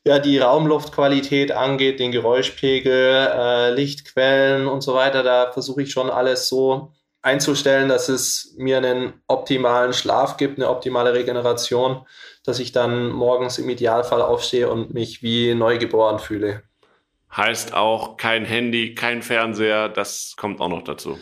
ja 0.05 0.19
die 0.19 0.39
Raumluftqualität 0.39 1.53
angeht, 1.53 2.01
den 2.01 2.13
Geräuschpegel, 2.13 3.29
äh, 3.33 3.71
Lichtquellen 3.73 4.67
und 4.67 4.83
so 4.83 4.95
weiter. 4.95 5.23
Da 5.23 5.53
versuche 5.53 5.83
ich 5.83 5.93
schon 5.93 6.11
alles 6.11 6.49
so 6.49 6.93
einzustellen, 7.23 7.89
dass 7.89 8.09
es 8.09 8.55
mir 8.57 8.79
einen 8.79 9.13
optimalen 9.27 9.93
Schlaf 9.93 10.37
gibt, 10.37 10.59
eine 10.59 10.71
optimale 10.71 11.13
Regeneration, 11.13 12.07
dass 12.45 12.59
ich 12.59 12.73
dann 12.73 13.11
morgens 13.11 13.59
im 13.59 13.69
Idealfall 13.69 14.23
aufstehe 14.23 14.71
und 14.71 14.95
mich 14.95 15.23
wie 15.23 15.55
neugeboren 15.55 16.19
fühle. 16.19 16.63
Heißt 17.37 17.75
auch 17.75 18.17
kein 18.17 18.45
Handy, 18.45 18.95
kein 18.95 19.23
Fernseher, 19.23 19.89
das 19.89 20.35
kommt 20.37 20.61
auch 20.61 20.69
noch 20.69 20.83
dazu. 20.83 21.19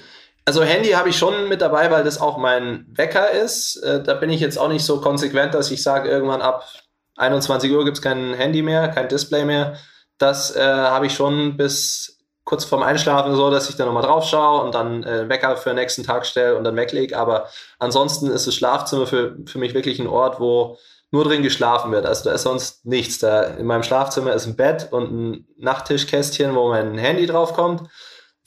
Also 0.48 0.62
Handy 0.62 0.92
habe 0.92 1.10
ich 1.10 1.18
schon 1.18 1.46
mit 1.50 1.60
dabei, 1.60 1.90
weil 1.90 2.04
das 2.04 2.22
auch 2.22 2.38
mein 2.38 2.86
Wecker 2.88 3.32
ist. 3.32 3.76
Äh, 3.82 4.02
da 4.02 4.14
bin 4.14 4.30
ich 4.30 4.40
jetzt 4.40 4.58
auch 4.58 4.68
nicht 4.68 4.82
so 4.82 4.98
konsequent, 4.98 5.52
dass 5.52 5.70
ich 5.70 5.82
sage, 5.82 6.08
irgendwann 6.08 6.40
ab 6.40 6.66
21 7.16 7.70
Uhr 7.70 7.84
gibt 7.84 7.98
es 7.98 8.02
kein 8.02 8.32
Handy 8.32 8.62
mehr, 8.62 8.88
kein 8.88 9.10
Display 9.10 9.44
mehr. 9.44 9.74
Das 10.16 10.56
äh, 10.56 10.62
habe 10.62 11.04
ich 11.04 11.12
schon 11.12 11.58
bis 11.58 12.22
kurz 12.44 12.64
vorm 12.64 12.82
Einschlafen 12.82 13.36
so, 13.36 13.50
dass 13.50 13.68
ich 13.68 13.76
da 13.76 13.84
nochmal 13.84 14.04
drauf 14.04 14.24
schaue 14.24 14.64
und 14.64 14.74
dann 14.74 15.04
äh, 15.04 15.28
Wecker 15.28 15.58
für 15.58 15.68
den 15.68 15.76
nächsten 15.76 16.02
Tag 16.02 16.24
stelle 16.24 16.56
und 16.56 16.64
dann 16.64 16.76
weglege. 16.76 17.18
Aber 17.18 17.50
ansonsten 17.78 18.30
ist 18.30 18.46
das 18.46 18.54
Schlafzimmer 18.54 19.06
für, 19.06 19.36
für 19.44 19.58
mich 19.58 19.74
wirklich 19.74 19.98
ein 19.98 20.06
Ort, 20.06 20.40
wo 20.40 20.78
nur 21.10 21.24
drin 21.24 21.42
geschlafen 21.42 21.92
wird. 21.92 22.06
Also 22.06 22.24
da 22.24 22.34
ist 22.34 22.44
sonst 22.44 22.86
nichts. 22.86 23.18
Da 23.18 23.42
in 23.42 23.66
meinem 23.66 23.82
Schlafzimmer 23.82 24.32
ist 24.32 24.46
ein 24.46 24.56
Bett 24.56 24.88
und 24.92 25.12
ein 25.12 25.46
Nachttischkästchen, 25.58 26.54
wo 26.54 26.70
mein 26.70 26.96
Handy 26.96 27.26
draufkommt 27.26 27.82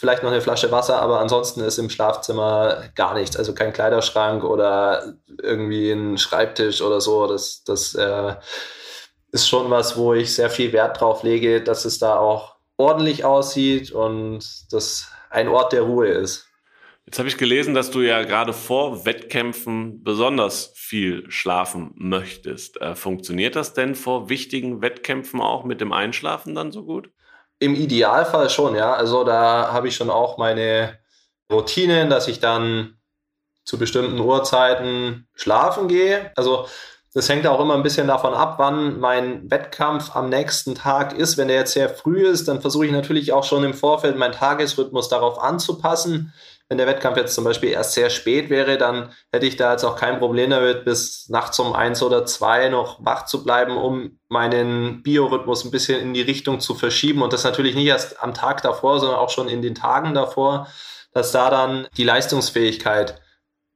vielleicht 0.02 0.24
noch 0.24 0.32
eine 0.32 0.42
Flasche 0.42 0.72
Wasser, 0.72 1.02
aber 1.02 1.22
ansonsten 1.22 1.62
ist 1.62 1.78
im 1.78 1.90
Schlafzimmer 1.90 2.84
gar 2.96 3.14
nichts. 3.14 3.38
Also 3.38 3.54
kein 3.54 3.72
Kleiderschrank 3.72 4.44
oder 4.44 5.14
irgendwie 5.42 5.92
ein 5.92 6.18
Schreibtisch 6.18 6.82
oder 6.82 7.00
so. 7.00 7.28
Das, 7.28 7.64
das, 7.64 7.96
äh, 7.96 8.36
ist 9.32 9.48
schon 9.48 9.70
was, 9.70 9.98
wo 9.98 10.14
ich 10.14 10.34
sehr 10.34 10.50
viel 10.50 10.74
Wert 10.74 11.00
drauf 11.00 11.24
lege, 11.24 11.62
dass 11.62 11.86
es 11.86 12.00
da 12.00 12.18
auch 12.18 12.56
ordentlich 12.78 13.24
aussieht 13.24 13.92
und 13.92 14.44
dass 14.74 15.10
ein 15.30 15.48
Ort 15.48 15.74
der 15.74 15.84
Ruhe 15.84 16.08
ist. 16.08 16.48
Jetzt 17.06 17.18
habe 17.18 17.30
ich 17.30 17.38
gelesen, 17.38 17.74
dass 17.74 17.92
du 17.92 18.02
ja 18.02 18.24
gerade 18.24 18.54
vor 18.54 19.06
Wettkämpfen 19.06 20.04
besonders 20.04 20.72
viel 20.76 21.30
schlafen 21.30 21.92
möchtest. 21.96 22.80
Äh, 22.80 22.96
funktioniert 22.96 23.56
das 23.56 23.74
denn 23.74 23.96
vor 23.96 24.30
wichtigen 24.30 24.82
Wettkämpfen 24.82 25.42
auch 25.42 25.64
mit 25.64 25.82
dem 25.82 25.94
Einschlafen 25.94 26.56
dann 26.56 26.72
so 26.72 26.84
gut? 26.84 27.10
Im 27.62 27.76
Idealfall 27.76 28.50
schon, 28.50 28.76
ja. 28.76 28.94
Also 28.94 29.24
da 29.24 29.72
habe 29.72 29.88
ich 29.88 29.96
schon 29.96 30.10
auch 30.10 30.40
meine 30.40 30.98
Routinen, 31.52 32.10
dass 32.10 32.28
ich 32.28 32.40
dann 32.40 32.98
zu 33.66 33.78
bestimmten 33.78 34.20
Uhrzeiten 34.20 35.28
schlafen 35.36 35.88
gehe. 35.88 36.32
Also 36.36 36.66
das 37.14 37.30
hängt 37.30 37.46
auch 37.46 37.60
immer 37.60 37.76
ein 37.76 37.84
bisschen 37.84 38.08
davon 38.08 38.34
ab, 38.34 38.56
wann 38.58 39.00
mein 39.00 39.52
Wettkampf 39.52 40.16
am 40.16 40.30
nächsten 40.30 40.74
Tag 40.74 41.14
ist. 41.14 41.38
Wenn 41.38 41.50
der 41.50 41.58
jetzt 41.58 41.74
sehr 41.74 41.90
früh 41.90 42.26
ist, 42.26 42.48
dann 42.48 42.62
versuche 42.62 42.88
ich 42.88 42.92
natürlich 42.92 43.32
auch 43.32 43.44
schon 43.44 43.64
im 43.64 43.76
Vorfeld 43.76 44.18
meinen 44.18 44.32
Tagesrhythmus 44.32 45.08
darauf 45.08 45.40
anzupassen. 45.40 46.34
Wenn 46.72 46.78
der 46.78 46.88
Wettkampf 46.88 47.18
jetzt 47.18 47.36
zum 47.36 47.44
Beispiel 47.44 47.72
erst 47.72 47.96
sehr 47.96 48.10
spät 48.10 48.50
wäre, 48.50 48.78
dann 48.78 49.12
hätte 49.30 49.46
ich 49.46 49.58
da 49.58 49.74
jetzt 49.74 49.84
auch 49.84 49.98
kein 49.98 50.20
Problem 50.20 50.52
damit, 50.52 50.86
bis 50.86 51.28
nachts 51.28 51.60
um 51.60 51.74
eins 51.74 52.02
oder 52.02 52.26
zwei 52.26 52.70
noch 52.70 53.04
wach 53.04 53.26
zu 53.26 53.44
bleiben, 53.44 53.76
um 53.76 54.22
meinen 54.30 55.04
Biorhythmus 55.04 55.66
ein 55.66 55.72
bisschen 55.72 56.00
in 56.00 56.14
die 56.14 56.22
Richtung 56.22 56.62
zu 56.62 56.74
verschieben. 56.74 57.24
Und 57.24 57.34
das 57.34 57.44
natürlich 57.44 57.76
nicht 57.76 57.88
erst 57.88 58.24
am 58.24 58.34
Tag 58.34 58.62
davor, 58.62 59.02
sondern 59.02 59.20
auch 59.20 59.30
schon 59.30 59.50
in 59.50 59.62
den 59.62 59.76
Tagen 59.76 60.14
davor, 60.14 60.66
dass 61.12 61.34
da 61.34 61.50
dann 61.50 61.90
die 61.98 62.06
Leistungsfähigkeit 62.06 63.22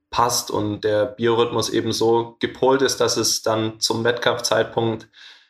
passt 0.10 0.50
und 0.50 0.86
der 0.86 1.06
Biorhythmus 1.06 1.72
eben 1.72 1.92
so 1.92 2.38
gepolt 2.40 2.82
ist, 2.82 3.02
dass 3.02 3.18
es 3.18 3.42
dann 3.42 3.82
zum 3.82 4.06
Wettkampfzeitpunkt 4.06 5.10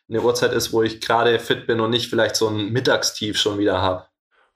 eine 0.10 0.22
Uhrzeit 0.22 0.52
ist, 0.52 0.74
wo 0.74 0.82
ich 0.82 1.00
gerade 1.00 1.38
fit 1.38 1.68
bin 1.68 1.80
und 1.80 1.92
nicht 1.92 2.10
vielleicht 2.10 2.38
so 2.38 2.48
ein 2.48 2.72
Mittagstief 2.72 3.38
schon 3.38 3.60
wieder 3.60 3.84
habe. 3.84 4.08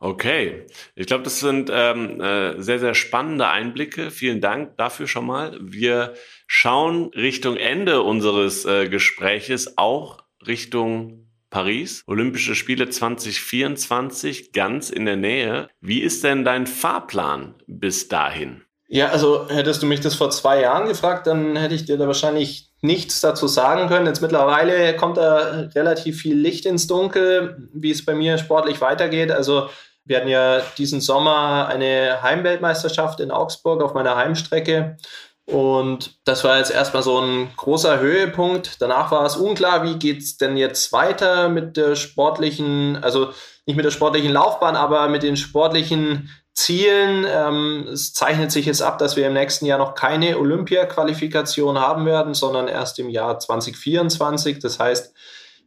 Okay, 0.02 0.66
ich 0.96 1.08
glaube, 1.08 1.26
das 1.26 1.42
sind 1.42 1.70
ähm, 1.74 2.22
äh, 2.22 2.62
sehr, 2.62 2.80
sehr 2.80 2.96
spannende 2.96 3.50
Einblicke. 3.50 4.12
Vielen 4.12 4.40
Dank 4.40 4.78
dafür 4.78 5.08
schon 5.08 5.26
mal. 5.26 5.58
Wir 5.62 6.14
schauen 6.48 7.12
Richtung 7.14 7.58
Ende 7.58 8.02
unseres 8.02 8.64
äh, 8.66 8.88
Gespräches 8.88 9.78
auch 9.78 10.24
Richtung 10.48 11.30
Paris, 11.50 12.04
Olympische 12.08 12.56
Spiele 12.56 12.90
2024, 12.90 14.54
ganz 14.54 14.90
in 14.90 15.06
der 15.06 15.18
Nähe. 15.18 15.68
Wie 15.82 16.00
ist 16.00 16.24
denn 16.24 16.46
dein 16.46 16.66
Fahrplan 16.66 17.56
bis 17.68 18.08
dahin? 18.08 18.62
Ja, 18.88 19.10
also 19.10 19.48
hättest 19.50 19.84
du 19.84 19.86
mich 19.86 20.00
das 20.00 20.16
vor 20.16 20.32
zwei 20.32 20.62
Jahren 20.62 20.88
gefragt, 20.88 21.28
dann 21.28 21.56
hätte 21.56 21.76
ich 21.76 21.86
dir 21.86 21.98
da 21.98 22.08
wahrscheinlich 22.08 22.72
nichts 22.82 23.22
dazu 23.22 23.48
sagen 23.48 23.88
können. 23.88 24.08
Jetzt 24.08 24.22
mittlerweile 24.22 24.96
kommt 24.96 25.18
da 25.18 25.70
relativ 25.76 26.22
viel 26.22 26.36
Licht 26.36 26.66
ins 26.66 26.88
Dunkel, 26.88 27.70
wie 27.74 27.92
es 27.92 28.06
bei 28.06 28.16
mir 28.16 28.38
sportlich 28.38 28.82
weitergeht. 28.82 29.32
Also 29.32 29.70
wir 30.10 30.17
hatten 30.17 30.28
ja 30.28 30.62
diesen 30.80 31.02
Sommer 31.02 31.67
eine 31.67 32.24
Heimweltmeisterschaft 32.24 33.19
in 33.19 33.30
Augsburg 33.30 33.84
auf 33.84 33.93
meiner 33.93 34.15
Heimstrecke. 34.15 34.98
Und 35.45 36.19
das 36.26 36.43
war 36.43 36.58
jetzt 36.58 36.72
erstmal 36.72 37.04
so 37.04 37.19
ein 37.19 37.52
großer 37.56 38.00
Höhepunkt. 38.00 38.82
Danach 38.82 39.12
war 39.12 39.24
es 39.24 39.38
unklar, 39.38 39.84
wie 39.84 40.00
geht 40.00 40.19
es 40.24 40.38
denn 40.38 40.58
jetzt 40.58 40.91
weiter 40.93 41.48
mit 41.50 41.78
der 41.78 41.95
sportlichen, 41.95 42.98
also 43.04 43.30
nicht 43.67 43.76
mit 43.76 43.86
der 43.86 43.91
sportlichen 43.91 44.34
Laufbahn, 44.34 44.76
aber 44.76 45.08
mit 45.10 45.22
den 45.22 45.38
sportlichen 45.38 46.32
Zielen. 46.56 47.24
Ähm, 47.30 47.88
es 47.93 48.12
zeichnet 48.12 48.52
sich 48.52 48.65
jetzt 48.65 48.82
ab, 48.82 48.98
dass 48.98 49.15
wir 49.15 49.28
im 49.28 49.34
nächsten 49.34 49.67
Jahr 49.67 49.78
noch 49.78 49.93
keine 49.93 50.39
Olympia-Qualifikation 50.39 51.78
haben 51.78 52.08
werden, 52.08 52.34
sondern 52.34 52.67
erst 52.67 52.98
im 52.98 53.10
Jahr 53.10 53.38
2024. 53.38 54.58
Das 54.58 54.80
heißt, 54.80 55.13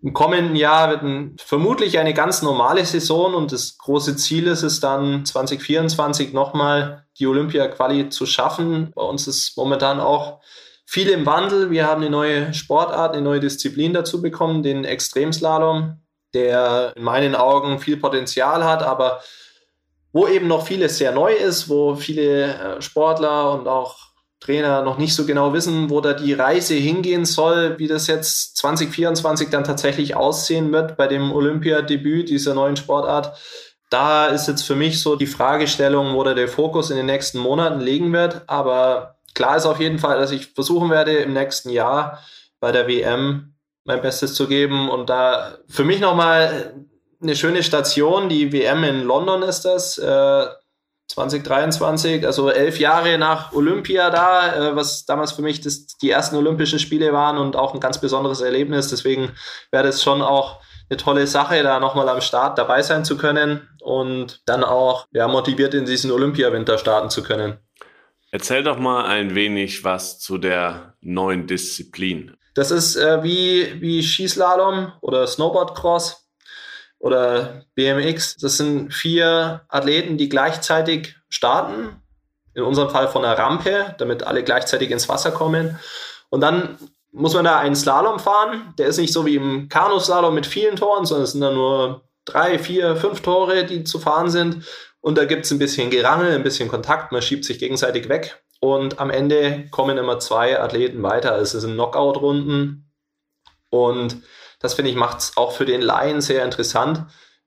im 0.02 0.12
kommenden 0.12 0.56
Jahr 0.56 0.90
wird 0.90 1.02
ein, 1.02 1.36
vermutlich 1.38 1.98
eine 1.98 2.12
ganz 2.12 2.42
normale 2.42 2.84
Saison 2.84 3.34
und 3.34 3.52
das 3.52 3.78
große 3.78 4.16
Ziel 4.16 4.48
ist 4.48 4.62
es 4.62 4.80
dann 4.80 5.24
2024 5.24 6.32
nochmal 6.32 7.06
die 7.18 7.26
Olympia-Quali 7.28 8.08
zu 8.08 8.26
schaffen. 8.26 8.90
Bei 8.96 9.02
uns 9.02 9.28
ist 9.28 9.56
momentan 9.56 10.00
auch 10.00 10.40
viel 10.84 11.08
im 11.08 11.24
Wandel. 11.24 11.70
Wir 11.70 11.86
haben 11.86 12.02
eine 12.02 12.10
neue 12.10 12.52
Sportart, 12.52 13.12
eine 13.12 13.22
neue 13.22 13.38
Disziplin 13.38 13.92
dazu 13.92 14.20
bekommen, 14.20 14.64
den 14.64 14.84
Extremslalom, 14.84 16.00
der 16.34 16.94
in 16.96 17.04
meinen 17.04 17.36
Augen 17.36 17.78
viel 17.78 17.96
Potenzial 17.96 18.64
hat, 18.64 18.82
aber 18.82 19.20
wo 20.12 20.26
eben 20.26 20.48
noch 20.48 20.66
vieles 20.66 20.98
sehr 20.98 21.12
neu 21.12 21.32
ist, 21.32 21.68
wo 21.68 21.94
viele 21.94 22.54
äh, 22.54 22.82
Sportler 22.82 23.52
und 23.52 23.68
auch 23.68 24.11
Trainer 24.42 24.82
noch 24.82 24.98
nicht 24.98 25.14
so 25.14 25.24
genau 25.24 25.52
wissen, 25.52 25.88
wo 25.88 26.00
da 26.00 26.14
die 26.14 26.32
Reise 26.32 26.74
hingehen 26.74 27.24
soll, 27.24 27.78
wie 27.78 27.86
das 27.86 28.08
jetzt 28.08 28.56
2024 28.56 29.50
dann 29.50 29.62
tatsächlich 29.62 30.16
aussehen 30.16 30.72
wird 30.72 30.96
bei 30.96 31.06
dem 31.06 31.32
Olympiadebüt 31.32 32.28
dieser 32.28 32.54
neuen 32.54 32.76
Sportart. 32.76 33.38
Da 33.88 34.26
ist 34.26 34.48
jetzt 34.48 34.62
für 34.62 34.74
mich 34.74 35.00
so 35.00 35.14
die 35.14 35.26
Fragestellung, 35.26 36.14
wo 36.14 36.24
da 36.24 36.34
der 36.34 36.48
Fokus 36.48 36.90
in 36.90 36.96
den 36.96 37.06
nächsten 37.06 37.38
Monaten 37.38 37.80
liegen 37.80 38.12
wird. 38.12 38.42
Aber 38.48 39.16
klar 39.34 39.56
ist 39.56 39.66
auf 39.66 39.78
jeden 39.78 39.98
Fall, 39.98 40.18
dass 40.18 40.32
ich 40.32 40.48
versuchen 40.54 40.90
werde, 40.90 41.12
im 41.18 41.34
nächsten 41.34 41.70
Jahr 41.70 42.18
bei 42.58 42.72
der 42.72 42.88
WM 42.88 43.54
mein 43.84 44.00
Bestes 44.00 44.34
zu 44.34 44.48
geben 44.48 44.88
und 44.88 45.08
da 45.10 45.58
für 45.68 45.84
mich 45.84 46.00
nochmal 46.00 46.74
eine 47.20 47.36
schöne 47.36 47.62
Station. 47.62 48.28
Die 48.28 48.52
WM 48.52 48.82
in 48.82 49.02
London 49.04 49.42
ist 49.42 49.64
das. 49.64 49.98
Äh, 49.98 50.46
2023, 51.12 52.26
also 52.26 52.50
elf 52.50 52.78
Jahre 52.78 53.18
nach 53.18 53.52
Olympia 53.52 54.10
da, 54.10 54.70
äh, 54.70 54.76
was 54.76 55.04
damals 55.04 55.32
für 55.32 55.42
mich 55.42 55.60
das, 55.60 55.86
die 55.86 56.10
ersten 56.10 56.36
Olympischen 56.36 56.78
Spiele 56.78 57.12
waren 57.12 57.38
und 57.38 57.54
auch 57.54 57.74
ein 57.74 57.80
ganz 57.80 58.00
besonderes 58.00 58.40
Erlebnis. 58.40 58.88
Deswegen 58.88 59.32
wäre 59.70 59.84
das 59.84 60.02
schon 60.02 60.22
auch 60.22 60.60
eine 60.88 60.96
tolle 60.96 61.26
Sache, 61.26 61.62
da 61.62 61.80
nochmal 61.80 62.08
am 62.08 62.20
Start 62.20 62.58
dabei 62.58 62.82
sein 62.82 63.04
zu 63.04 63.16
können 63.16 63.68
und 63.82 64.40
dann 64.46 64.64
auch 64.64 65.06
ja, 65.12 65.28
motiviert 65.28 65.74
in 65.74 65.84
diesen 65.84 66.10
Olympiawinter 66.10 66.78
starten 66.78 67.10
zu 67.10 67.22
können. 67.22 67.58
Erzähl 68.30 68.62
doch 68.62 68.78
mal 68.78 69.04
ein 69.04 69.34
wenig 69.34 69.84
was 69.84 70.18
zu 70.18 70.38
der 70.38 70.94
neuen 71.02 71.46
Disziplin. 71.46 72.34
Das 72.54 72.70
ist 72.70 72.96
äh, 72.96 73.22
wie, 73.22 73.80
wie 73.80 74.02
Skislalom 74.02 74.92
oder 75.00 75.26
Snowboardcross 75.26 76.21
oder 77.02 77.64
BMX. 77.74 78.36
Das 78.36 78.56
sind 78.56 78.94
vier 78.94 79.62
Athleten, 79.68 80.16
die 80.16 80.28
gleichzeitig 80.28 81.16
starten. 81.28 82.00
In 82.54 82.62
unserem 82.62 82.90
Fall 82.90 83.08
von 83.08 83.22
der 83.22 83.36
Rampe, 83.36 83.94
damit 83.98 84.22
alle 84.22 84.44
gleichzeitig 84.44 84.90
ins 84.90 85.08
Wasser 85.08 85.32
kommen. 85.32 85.78
Und 86.30 86.42
dann 86.42 86.78
muss 87.10 87.34
man 87.34 87.44
da 87.44 87.58
einen 87.58 87.74
Slalom 87.74 88.18
fahren. 88.18 88.72
Der 88.78 88.86
ist 88.86 88.98
nicht 88.98 89.12
so 89.12 89.26
wie 89.26 89.36
im 89.36 89.68
Kanuslalom 89.68 90.34
mit 90.34 90.46
vielen 90.46 90.76
Toren, 90.76 91.04
sondern 91.04 91.24
es 91.24 91.32
sind 91.32 91.40
dann 91.40 91.54
nur 91.54 92.02
drei, 92.24 92.58
vier, 92.58 92.94
fünf 92.94 93.20
Tore, 93.20 93.64
die 93.64 93.84
zu 93.84 93.98
fahren 93.98 94.30
sind. 94.30 94.64
Und 95.00 95.18
da 95.18 95.24
gibt 95.24 95.44
es 95.44 95.50
ein 95.50 95.58
bisschen 95.58 95.90
Gerangel, 95.90 96.32
ein 96.32 96.44
bisschen 96.44 96.68
Kontakt, 96.68 97.10
man 97.10 97.22
schiebt 97.22 97.44
sich 97.44 97.58
gegenseitig 97.58 98.08
weg. 98.08 98.44
Und 98.60 99.00
am 99.00 99.10
Ende 99.10 99.66
kommen 99.70 99.98
immer 99.98 100.20
zwei 100.20 100.60
Athleten 100.60 101.02
weiter. 101.02 101.36
Es 101.38 101.50
sind 101.50 101.74
Knockout-Runden. 101.74 102.92
Und 103.70 104.22
das 104.62 104.74
finde 104.74 104.90
ich 104.90 104.96
macht 104.96 105.18
es 105.18 105.36
auch 105.36 105.52
für 105.52 105.66
den 105.66 105.82
Laien 105.82 106.20
sehr 106.20 106.44
interessant. 106.44 107.04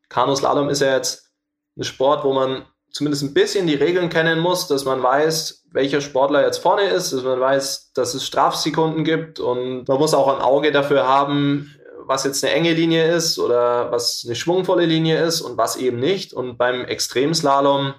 Kanuslalom 0.10 0.70
ist 0.70 0.82
ja 0.82 0.96
jetzt 0.96 1.32
ein 1.78 1.84
Sport, 1.84 2.24
wo 2.24 2.34
man 2.34 2.66
zumindest 2.92 3.24
ein 3.24 3.34
bisschen 3.34 3.68
die 3.68 3.76
Regeln 3.76 4.10
kennen 4.10 4.40
muss, 4.40 4.68
dass 4.68 4.86
man 4.86 5.02
weiß, 5.02 5.66
welcher 5.72 6.00
Sportler 6.00 6.46
jetzt 6.46 6.60
vorne 6.60 6.84
ist, 6.84 7.12
dass 7.12 7.24
man 7.24 7.40
weiß, 7.40 7.92
dass 7.94 8.14
es 8.14 8.26
Strafsekunden 8.26 9.04
gibt 9.04 9.40
und 9.40 9.88
man 9.88 9.98
muss 9.98 10.14
auch 10.14 10.28
ein 10.28 10.42
Auge 10.42 10.72
dafür 10.72 11.06
haben, 11.06 11.76
was 12.08 12.24
jetzt 12.24 12.44
eine 12.44 12.54
enge 12.54 12.74
Linie 12.74 13.12
ist 13.14 13.40
oder 13.40 13.92
was 13.92 14.24
eine 14.26 14.36
schwungvolle 14.36 14.86
Linie 14.86 15.24
ist 15.24 15.42
und 15.42 15.58
was 15.58 15.76
eben 15.76 16.00
nicht. 16.00 16.34
Und 16.34 16.58
beim 16.58 16.86
Extremslalom 16.86 17.96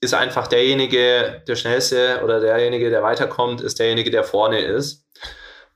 ist 0.00 0.14
einfach 0.14 0.46
derjenige, 0.46 1.42
der 1.48 1.56
schnellste 1.56 2.20
oder 2.22 2.40
derjenige, 2.40 2.90
der 2.90 3.02
weiterkommt, 3.02 3.60
ist 3.60 3.78
derjenige, 3.78 4.10
der 4.10 4.24
vorne 4.24 4.60
ist. 4.60 5.05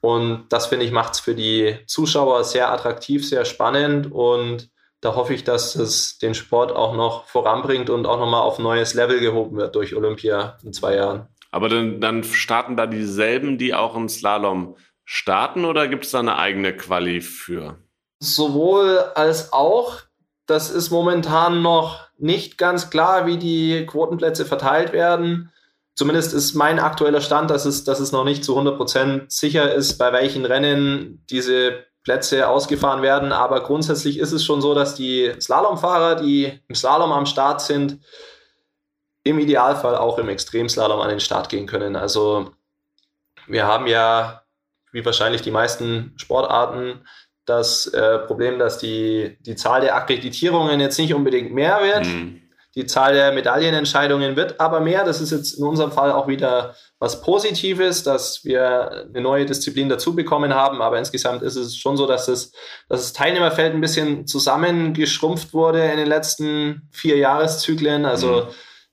Und 0.00 0.46
das 0.48 0.66
finde 0.66 0.86
ich 0.86 0.92
macht 0.92 1.14
es 1.14 1.20
für 1.20 1.34
die 1.34 1.78
Zuschauer 1.86 2.44
sehr 2.44 2.72
attraktiv, 2.72 3.28
sehr 3.28 3.44
spannend 3.44 4.10
und 4.10 4.70
da 5.00 5.14
hoffe 5.14 5.32
ich, 5.32 5.44
dass 5.44 5.76
es 5.76 6.18
den 6.18 6.34
Sport 6.34 6.72
auch 6.72 6.94
noch 6.94 7.24
voranbringt 7.24 7.88
und 7.88 8.06
auch 8.06 8.18
nochmal 8.18 8.42
auf 8.42 8.58
neues 8.58 8.92
Level 8.92 9.20
gehoben 9.20 9.56
wird 9.56 9.74
durch 9.74 9.96
Olympia 9.96 10.58
in 10.62 10.74
zwei 10.74 10.96
Jahren. 10.96 11.28
Aber 11.50 11.68
dann, 11.68 12.00
dann 12.00 12.22
starten 12.22 12.76
da 12.76 12.86
dieselben, 12.86 13.56
die 13.56 13.74
auch 13.74 13.96
im 13.96 14.08
Slalom 14.08 14.76
starten 15.04 15.64
oder 15.64 15.88
gibt 15.88 16.04
es 16.04 16.10
da 16.10 16.20
eine 16.20 16.36
eigene 16.38 16.76
Quali 16.76 17.20
für? 17.20 17.78
Sowohl 18.20 18.98
als 19.14 19.52
auch. 19.52 19.98
Das 20.46 20.68
ist 20.68 20.90
momentan 20.90 21.62
noch 21.62 22.08
nicht 22.18 22.58
ganz 22.58 22.90
klar, 22.90 23.24
wie 23.24 23.38
die 23.38 23.86
Quotenplätze 23.86 24.44
verteilt 24.44 24.92
werden. 24.92 25.52
Zumindest 25.94 26.32
ist 26.32 26.54
mein 26.54 26.78
aktueller 26.78 27.20
Stand, 27.20 27.50
dass 27.50 27.64
es, 27.66 27.84
dass 27.84 28.00
es 28.00 28.12
noch 28.12 28.24
nicht 28.24 28.44
zu 28.44 28.58
100% 28.58 29.24
sicher 29.28 29.74
ist, 29.74 29.98
bei 29.98 30.12
welchen 30.12 30.44
Rennen 30.44 31.24
diese 31.28 31.84
Plätze 32.04 32.48
ausgefahren 32.48 33.02
werden. 33.02 33.32
Aber 33.32 33.62
grundsätzlich 33.62 34.18
ist 34.18 34.32
es 34.32 34.44
schon 34.44 34.62
so, 34.62 34.74
dass 34.74 34.94
die 34.94 35.32
Slalomfahrer, 35.40 36.16
die 36.16 36.60
im 36.68 36.74
Slalom 36.74 37.12
am 37.12 37.26
Start 37.26 37.60
sind, 37.60 37.98
im 39.22 39.38
Idealfall 39.38 39.96
auch 39.96 40.18
im 40.18 40.28
Extremslalom 40.28 41.00
an 41.00 41.10
den 41.10 41.20
Start 41.20 41.48
gehen 41.48 41.66
können. 41.66 41.96
Also 41.96 42.52
wir 43.46 43.66
haben 43.66 43.86
ja, 43.86 44.42
wie 44.92 45.04
wahrscheinlich 45.04 45.42
die 45.42 45.50
meisten 45.50 46.14
Sportarten, 46.16 47.06
das 47.44 47.86
äh, 47.88 48.18
Problem, 48.20 48.58
dass 48.58 48.78
die, 48.78 49.36
die 49.40 49.56
Zahl 49.56 49.80
der 49.80 49.96
Akkreditierungen 49.96 50.80
jetzt 50.80 50.98
nicht 50.98 51.14
unbedingt 51.14 51.52
mehr 51.52 51.80
wird. 51.82 52.06
Mhm. 52.06 52.42
Die 52.76 52.86
Zahl 52.86 53.14
der 53.14 53.32
Medaillenentscheidungen 53.32 54.36
wird 54.36 54.60
aber 54.60 54.78
mehr. 54.78 55.04
Das 55.04 55.20
ist 55.20 55.32
jetzt 55.32 55.58
in 55.58 55.64
unserem 55.64 55.90
Fall 55.90 56.12
auch 56.12 56.28
wieder 56.28 56.76
was 57.00 57.20
Positives, 57.20 58.04
dass 58.04 58.44
wir 58.44 59.06
eine 59.08 59.20
neue 59.20 59.44
Disziplin 59.44 59.88
dazu 59.88 60.14
bekommen 60.14 60.54
haben. 60.54 60.80
Aber 60.80 60.96
insgesamt 60.96 61.42
ist 61.42 61.56
es 61.56 61.76
schon 61.76 61.96
so, 61.96 62.06
dass, 62.06 62.28
es, 62.28 62.52
dass 62.88 63.00
das 63.00 63.12
Teilnehmerfeld 63.12 63.74
ein 63.74 63.80
bisschen 63.80 64.26
zusammengeschrumpft 64.26 65.52
wurde 65.52 65.82
in 65.82 65.96
den 65.96 66.06
letzten 66.06 66.88
vier 66.92 67.16
Jahreszyklen. 67.16 68.04
Also 68.04 68.46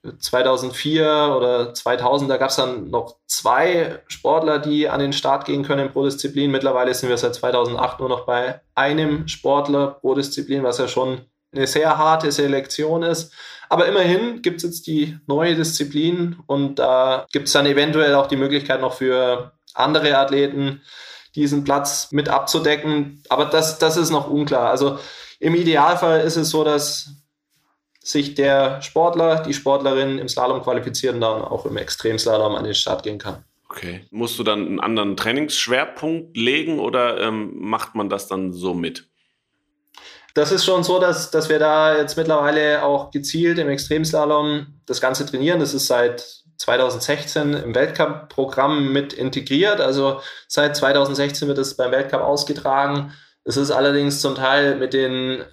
mhm. 0.04 0.20
2004 0.20 1.36
oder 1.38 1.74
2000, 1.74 2.32
da 2.32 2.38
gab 2.38 2.50
es 2.50 2.56
dann 2.56 2.90
noch 2.90 3.18
zwei 3.28 4.02
Sportler, 4.08 4.58
die 4.58 4.90
an 4.90 5.00
den 5.00 5.14
Start 5.14 5.46
gehen 5.46 5.64
können 5.64 5.92
pro 5.92 6.04
Disziplin. 6.04 6.50
Mittlerweile 6.50 6.94
sind 6.96 7.10
wir 7.10 7.18
seit 7.18 7.36
2008 7.36 8.00
nur 8.00 8.10
noch 8.10 8.26
bei 8.26 8.62
einem 8.74 9.28
Sportler 9.28 10.00
pro 10.02 10.16
Disziplin, 10.16 10.64
was 10.64 10.80
ja 10.80 10.88
schon 10.88 11.22
eine 11.54 11.68
sehr 11.68 11.98
harte 11.98 12.32
Selektion 12.32 13.04
ist. 13.04 13.34
Aber 13.70 13.86
immerhin 13.86 14.42
gibt 14.42 14.58
es 14.58 14.64
jetzt 14.64 14.88
die 14.88 15.18
neue 15.28 15.56
Disziplin 15.56 16.38
und 16.48 16.80
da 16.80 17.26
gibt 17.32 17.48
es 17.48 17.54
dann 17.54 17.66
eventuell 17.66 18.16
auch 18.16 18.28
die 18.28 18.38
Möglichkeit 18.38 18.82
noch 18.82 18.94
für 18.94 19.52
andere 19.74 20.18
Athleten 20.18 20.82
diesen 21.36 21.64
Platz 21.64 22.12
mit 22.12 22.30
abzudecken. 22.30 23.24
Aber 23.30 23.46
das, 23.46 23.78
das 23.78 23.98
ist 23.98 24.10
noch 24.10 24.30
unklar. 24.30 24.70
Also 24.70 25.00
im 25.40 25.54
Idealfall 25.54 26.22
ist 26.22 26.36
es 26.36 26.50
so, 26.50 26.64
dass 26.64 27.10
sich 28.02 28.36
der 28.36 28.82
Sportler, 28.82 29.44
die 29.44 29.54
Sportlerin 29.54 30.18
im 30.18 30.30
Slalom 30.30 30.62
qualifizieren, 30.62 31.20
dann 31.20 31.44
auch 31.44 31.66
im 31.66 31.78
Extremslalom 31.78 32.56
an 32.56 32.64
den 32.64 32.74
Start 32.74 33.04
gehen 33.04 33.20
kann. 33.20 33.44
Okay. 33.70 34.06
Musst 34.12 34.40
du 34.40 34.44
dann 34.44 34.66
einen 34.66 34.80
anderen 34.80 35.18
Trainingsschwerpunkt 35.18 36.38
legen 36.38 36.80
oder 36.80 37.20
ähm, 37.20 37.52
macht 37.56 37.96
man 37.96 38.10
das 38.10 38.28
dann 38.28 38.54
so 38.54 38.74
mit? 38.74 39.10
Das 40.38 40.52
ist 40.52 40.66
schon 40.66 40.84
so, 40.84 41.00
dass, 41.00 41.32
dass 41.32 41.50
wir 41.50 41.58
da 41.58 41.98
jetzt 41.98 42.16
mittlerweile 42.16 42.84
auch 42.84 43.10
gezielt 43.10 43.58
im 43.58 43.70
Extremslalom 43.70 44.68
das 44.86 45.02
Ganze 45.02 45.26
trainieren. 45.26 45.60
Das 45.60 45.74
ist 45.74 45.88
seit 45.88 46.44
2016 46.58 47.56
im 47.56 47.74
Weltcup-Programm 47.74 48.94
mit 48.94 49.14
integriert. 49.14 49.82
Also 49.82 50.22
seit 50.48 50.76
2016 50.76 51.48
wird 51.48 51.58
es 51.58 51.76
beim 51.76 51.92
Weltcup 51.92 52.22
ausgetragen. 52.22 53.14
Es 53.46 53.58
ist 53.58 53.72
allerdings 53.72 54.22
zum 54.22 54.36
Teil 54.36 54.76
mit 54.76 54.94
den 54.94 55.44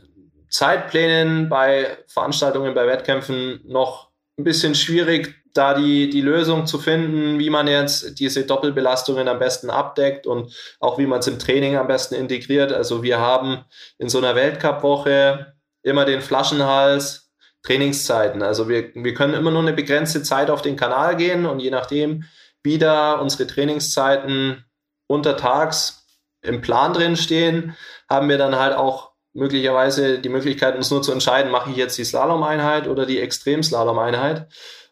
Zeitplänen 0.50 1.48
bei 1.48 1.96
Veranstaltungen, 2.06 2.74
bei 2.74 2.86
Wettkämpfen 2.86 3.60
noch 3.64 4.10
ein 4.38 4.44
bisschen 4.44 4.74
schwierig, 4.74 5.34
da 5.54 5.74
die, 5.74 6.10
die 6.10 6.20
Lösung 6.20 6.66
zu 6.66 6.78
finden, 6.78 7.38
wie 7.38 7.48
man 7.48 7.68
jetzt 7.68 8.18
diese 8.18 8.44
Doppelbelastungen 8.44 9.28
am 9.28 9.38
besten 9.38 9.70
abdeckt 9.70 10.26
und 10.26 10.52
auch 10.80 10.98
wie 10.98 11.06
man 11.06 11.20
es 11.20 11.28
im 11.28 11.38
Training 11.38 11.76
am 11.76 11.86
besten 11.86 12.14
integriert. 12.14 12.72
Also 12.72 13.02
wir 13.02 13.18
haben 13.18 13.64
in 13.98 14.08
so 14.08 14.18
einer 14.18 14.34
Weltcup-Woche 14.34 15.54
immer 15.82 16.04
den 16.04 16.20
Flaschenhals 16.20 17.24
Trainingszeiten. 17.62 18.42
Also 18.42 18.68
wir, 18.68 18.90
wir 18.94 19.14
können 19.14 19.34
immer 19.34 19.50
nur 19.50 19.62
eine 19.62 19.72
begrenzte 19.72 20.22
Zeit 20.22 20.50
auf 20.50 20.60
den 20.60 20.76
Kanal 20.76 21.16
gehen 21.16 21.46
und 21.46 21.60
je 21.60 21.70
nachdem, 21.70 22.24
wie 22.62 22.78
da 22.78 23.14
unsere 23.14 23.46
Trainingszeiten 23.46 24.64
untertags 25.06 26.06
im 26.42 26.60
Plan 26.60 26.92
drin 26.92 27.16
stehen, 27.16 27.74
haben 28.08 28.28
wir 28.28 28.38
dann 28.38 28.56
halt 28.56 28.76
auch 28.76 29.12
möglicherweise 29.32 30.18
die 30.18 30.28
Möglichkeit, 30.28 30.76
uns 30.76 30.90
nur 30.90 31.02
zu 31.02 31.12
entscheiden, 31.12 31.50
mache 31.50 31.70
ich 31.70 31.76
jetzt 31.76 31.98
die 31.98 32.04
Slalom-Einheit 32.04 32.86
oder 32.86 33.06
die 33.06 33.20
Extrem-Slalom-Einheit. 33.20 34.46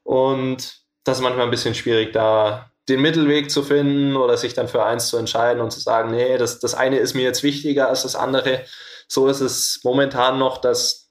Und 0.04 0.82
das 1.04 1.18
ist 1.18 1.22
manchmal 1.22 1.46
ein 1.46 1.50
bisschen 1.50 1.74
schwierig, 1.74 2.12
da 2.12 2.70
den 2.88 3.00
Mittelweg 3.00 3.50
zu 3.50 3.62
finden 3.62 4.16
oder 4.16 4.36
sich 4.36 4.54
dann 4.54 4.68
für 4.68 4.84
eins 4.84 5.08
zu 5.08 5.16
entscheiden 5.16 5.62
und 5.62 5.70
zu 5.70 5.80
sagen, 5.80 6.10
nee, 6.10 6.36
das, 6.36 6.58
das 6.58 6.74
eine 6.74 6.98
ist 6.98 7.14
mir 7.14 7.22
jetzt 7.22 7.42
wichtiger 7.42 7.88
als 7.88 8.02
das 8.02 8.16
andere. 8.16 8.64
So 9.08 9.28
ist 9.28 9.40
es 9.40 9.80
momentan 9.84 10.38
noch, 10.38 10.58
dass 10.58 11.10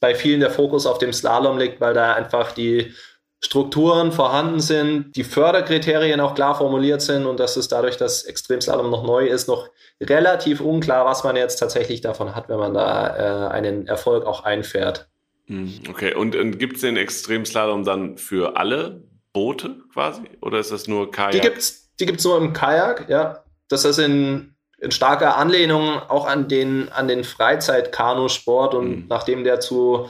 bei 0.00 0.14
vielen 0.14 0.40
der 0.40 0.50
Fokus 0.50 0.86
auf 0.86 0.98
dem 0.98 1.12
Slalom 1.12 1.58
liegt, 1.58 1.80
weil 1.80 1.94
da 1.94 2.14
einfach 2.14 2.52
die 2.52 2.94
Strukturen 3.40 4.10
vorhanden 4.10 4.60
sind, 4.60 5.14
die 5.14 5.22
Förderkriterien 5.22 6.20
auch 6.20 6.34
klar 6.34 6.56
formuliert 6.56 7.02
sind 7.02 7.24
und 7.24 7.38
dass 7.38 7.56
es 7.56 7.68
dadurch, 7.68 7.96
dass 7.96 8.24
Extremslalom 8.24 8.90
noch 8.90 9.04
neu 9.04 9.26
ist, 9.26 9.46
noch 9.46 9.70
relativ 10.00 10.60
unklar, 10.60 11.04
was 11.04 11.22
man 11.22 11.36
jetzt 11.36 11.56
tatsächlich 11.56 12.00
davon 12.00 12.34
hat, 12.34 12.48
wenn 12.48 12.58
man 12.58 12.74
da 12.74 13.46
äh, 13.46 13.52
einen 13.52 13.86
Erfolg 13.86 14.26
auch 14.26 14.42
einfährt. 14.42 15.08
Hm, 15.48 15.80
okay, 15.90 16.14
und, 16.14 16.36
und 16.36 16.58
gibt 16.58 16.76
es 16.76 16.82
den 16.82 16.96
Extremslalom 16.96 17.84
dann 17.84 18.16
für 18.16 18.56
alle 18.56 19.02
Boote 19.32 19.76
quasi? 19.92 20.22
Oder 20.40 20.58
ist 20.60 20.70
das 20.70 20.86
nur 20.86 21.10
Kajak? 21.10 21.32
Die 21.32 21.40
gibt 21.40 21.58
es 21.58 21.88
die 22.00 22.06
gibt's 22.06 22.24
nur 22.24 22.38
im 22.38 22.52
Kajak, 22.52 23.08
ja. 23.08 23.44
Das 23.68 23.84
ist 23.84 23.98
in, 23.98 24.54
in 24.78 24.90
starker 24.90 25.36
Anlehnung 25.36 25.98
auch 26.08 26.26
an 26.26 26.48
den, 26.48 26.90
an 26.92 27.08
den 27.08 27.24
Freizeit-Kanusport 27.24 28.74
und 28.74 28.88
mhm. 28.88 29.06
nachdem 29.08 29.44
der 29.44 29.60
zu, 29.60 30.08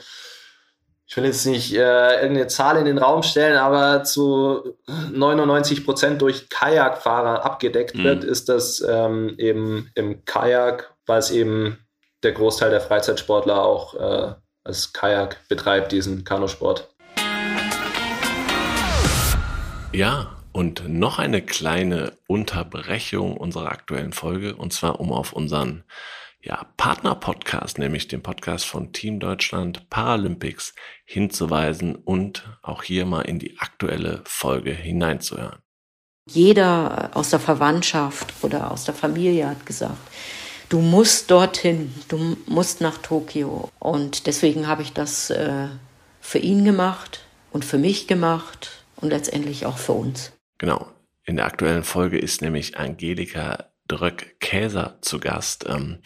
ich 1.06 1.16
will 1.16 1.24
jetzt 1.24 1.46
nicht 1.46 1.74
äh, 1.74 2.14
irgendeine 2.20 2.48
Zahl 2.48 2.76
in 2.76 2.84
den 2.84 2.98
Raum 2.98 3.22
stellen, 3.22 3.56
aber 3.56 4.04
zu 4.04 4.76
99 4.86 5.84
Prozent 5.84 6.20
durch 6.20 6.50
Kajakfahrer 6.50 7.44
abgedeckt 7.44 7.96
mhm. 7.96 8.04
wird, 8.04 8.24
ist 8.24 8.48
das 8.48 8.84
ähm, 8.86 9.34
eben 9.38 9.90
im 9.94 10.24
Kajak, 10.24 10.94
weil 11.06 11.18
es 11.18 11.30
eben 11.30 11.78
der 12.22 12.32
Großteil 12.32 12.70
der 12.70 12.80
Freizeitsportler 12.80 13.64
auch 13.64 13.94
äh, 13.94 14.34
als 14.68 14.92
Kajak 14.92 15.48
betreibt, 15.48 15.92
diesen 15.92 16.24
Kanusport. 16.24 16.88
Ja, 19.92 20.36
und 20.52 20.86
noch 20.88 21.18
eine 21.18 21.40
kleine 21.40 22.12
Unterbrechung 22.26 23.36
unserer 23.38 23.72
aktuellen 23.72 24.12
Folge, 24.12 24.54
und 24.54 24.74
zwar 24.74 25.00
um 25.00 25.10
auf 25.10 25.32
unseren 25.32 25.84
ja, 26.40 26.66
Partner-Podcast, 26.76 27.78
nämlich 27.78 28.08
den 28.08 28.22
Podcast 28.22 28.66
von 28.66 28.92
Team 28.92 29.20
Deutschland 29.20 29.88
Paralympics 29.88 30.74
hinzuweisen 31.06 31.96
und 31.96 32.44
auch 32.62 32.82
hier 32.82 33.06
mal 33.06 33.22
in 33.22 33.38
die 33.38 33.58
aktuelle 33.58 34.20
Folge 34.24 34.72
hineinzuhören. 34.72 35.60
Jeder 36.28 37.10
aus 37.14 37.30
der 37.30 37.40
Verwandtschaft 37.40 38.34
oder 38.42 38.70
aus 38.70 38.84
der 38.84 38.94
Familie 38.94 39.48
hat 39.48 39.64
gesagt, 39.64 39.96
du 40.68 40.80
musst 40.80 41.30
dorthin, 41.30 41.92
du 42.08 42.36
musst 42.46 42.80
nach 42.80 42.98
Tokio. 42.98 43.70
Und 43.78 44.26
deswegen 44.26 44.66
habe 44.66 44.82
ich 44.82 44.92
das 44.92 45.30
äh, 45.30 45.68
für 46.20 46.38
ihn 46.38 46.64
gemacht 46.64 47.24
und 47.50 47.64
für 47.64 47.78
mich 47.78 48.06
gemacht 48.06 48.84
und 48.96 49.10
letztendlich 49.10 49.66
auch 49.66 49.78
für 49.78 49.92
uns. 49.92 50.32
Genau. 50.58 50.86
In 51.24 51.36
der 51.36 51.46
aktuellen 51.46 51.84
Folge 51.84 52.18
ist 52.18 52.40
nämlich 52.40 52.78
Angelika 52.78 53.70
Dröck-Käser 53.88 54.98
zu 55.02 55.20
Gast, 55.20 55.66
ähm, 55.68 55.98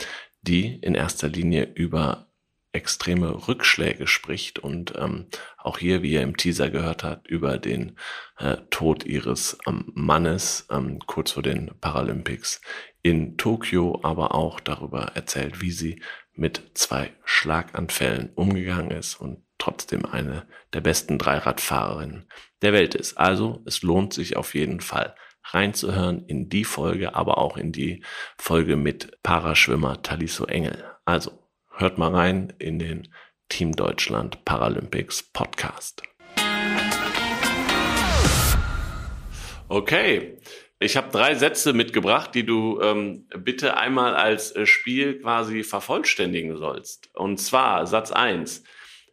die 0.42 0.76
in 0.76 0.94
erster 0.94 1.28
Linie 1.28 1.64
über 1.74 2.31
extreme 2.72 3.46
Rückschläge 3.48 4.06
spricht 4.06 4.58
und 4.58 4.94
ähm, 4.96 5.26
auch 5.58 5.78
hier, 5.78 6.02
wie 6.02 6.12
ihr 6.12 6.22
im 6.22 6.36
Teaser 6.36 6.70
gehört 6.70 7.04
habt, 7.04 7.28
über 7.28 7.58
den 7.58 7.96
äh, 8.38 8.56
Tod 8.70 9.04
ihres 9.04 9.58
ähm, 9.66 9.90
Mannes 9.94 10.66
ähm, 10.70 10.98
kurz 11.00 11.32
vor 11.32 11.42
den 11.42 11.70
Paralympics 11.80 12.60
in 13.02 13.36
Tokio, 13.36 14.00
aber 14.02 14.34
auch 14.34 14.60
darüber 14.60 15.12
erzählt, 15.14 15.60
wie 15.60 15.72
sie 15.72 16.02
mit 16.34 16.70
zwei 16.74 17.12
Schlaganfällen 17.24 18.30
umgegangen 18.34 18.90
ist 18.90 19.16
und 19.16 19.44
trotzdem 19.58 20.06
eine 20.06 20.46
der 20.72 20.80
besten 20.80 21.18
Dreiradfahrerinnen 21.18 22.26
der 22.62 22.72
Welt 22.72 22.94
ist. 22.94 23.18
Also 23.18 23.62
es 23.66 23.82
lohnt 23.82 24.14
sich 24.14 24.36
auf 24.36 24.54
jeden 24.54 24.80
Fall 24.80 25.14
reinzuhören 25.44 26.24
in 26.26 26.48
die 26.48 26.64
Folge, 26.64 27.14
aber 27.14 27.38
auch 27.38 27.56
in 27.56 27.72
die 27.72 28.02
Folge 28.38 28.76
mit 28.76 29.22
Paraschwimmer 29.22 30.02
Taliso 30.02 30.46
Engel. 30.46 30.84
Also 31.04 31.41
hört 31.74 31.98
mal 31.98 32.14
rein 32.14 32.52
in 32.58 32.78
den 32.78 33.08
Team 33.48 33.72
Deutschland 33.72 34.44
Paralympics 34.44 35.22
Podcast. 35.22 36.02
Okay, 39.68 40.38
ich 40.78 40.96
habe 40.96 41.10
drei 41.10 41.34
Sätze 41.34 41.72
mitgebracht, 41.72 42.34
die 42.34 42.44
du 42.44 42.80
ähm, 42.80 43.26
bitte 43.38 43.76
einmal 43.76 44.14
als 44.14 44.54
äh, 44.54 44.66
Spiel 44.66 45.20
quasi 45.20 45.62
vervollständigen 45.62 46.56
sollst. 46.56 47.08
Und 47.14 47.38
zwar 47.38 47.86
Satz 47.86 48.10
eins: 48.10 48.64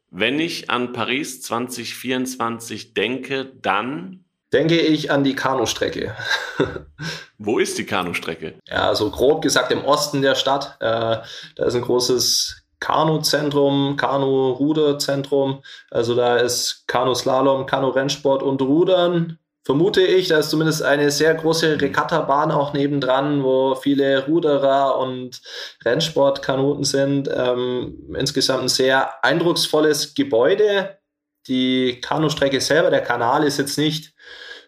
Wenn 0.10 0.40
ich 0.40 0.70
an 0.70 0.94
Paris 0.94 1.42
2024 1.42 2.94
denke, 2.94 3.54
dann 3.62 4.26
denke 4.54 4.80
ich 4.80 5.12
an 5.12 5.24
die 5.24 5.36
Kanustrecke. 5.36 6.16
Wo 7.38 7.60
ist 7.60 7.78
die 7.78 7.86
Kanustrecke? 7.86 8.56
Ja, 8.68 8.88
also 8.88 9.10
grob 9.12 9.42
gesagt 9.42 9.72
im 9.72 9.86
Osten 9.86 10.22
der 10.22 10.36
Stadt. 10.36 10.78
Äh, 10.80 11.18
da 11.56 11.66
ist 11.66 11.76
ein 11.76 11.82
großes 11.82 12.64
Kanu-Zentrum, 12.80 13.96
Kanu-Ruderzentrum. 13.98 15.62
Also 15.92 16.16
da 16.16 16.38
ist 16.38 16.86
Kanu-Slalom, 16.88 17.66
Kanu-Rennsport 17.66 18.44
und 18.44 18.62
Rudern 18.62 19.38
vermute 19.64 20.02
ich. 20.02 20.30
Da 20.30 20.40
ist 20.40 20.50
zumindest 20.50 20.82
eine 20.82 21.12
sehr 21.12 21.34
große 21.36 21.80
Regattabahn 21.80 22.52
auch 22.52 22.74
nebendran, 22.74 23.44
wo 23.44 23.76
viele 23.76 24.26
Ruderer 24.26 24.98
und 24.98 25.42
Rennsportkanuten 25.86 26.84
sind. 26.84 27.30
Ähm, 27.32 28.16
insgesamt 28.18 28.64
ein 28.64 28.70
sehr 28.70 29.24
eindrucksvolles 29.24 30.16
Gebäude. 30.16 30.99
Die 31.48 32.02
Kanustrecke 32.02 32.62
selber, 32.62 32.90
der 32.90 33.02
Kanal 33.02 33.44
ist 33.44 33.58
jetzt 33.58 33.78
nicht 33.78 34.14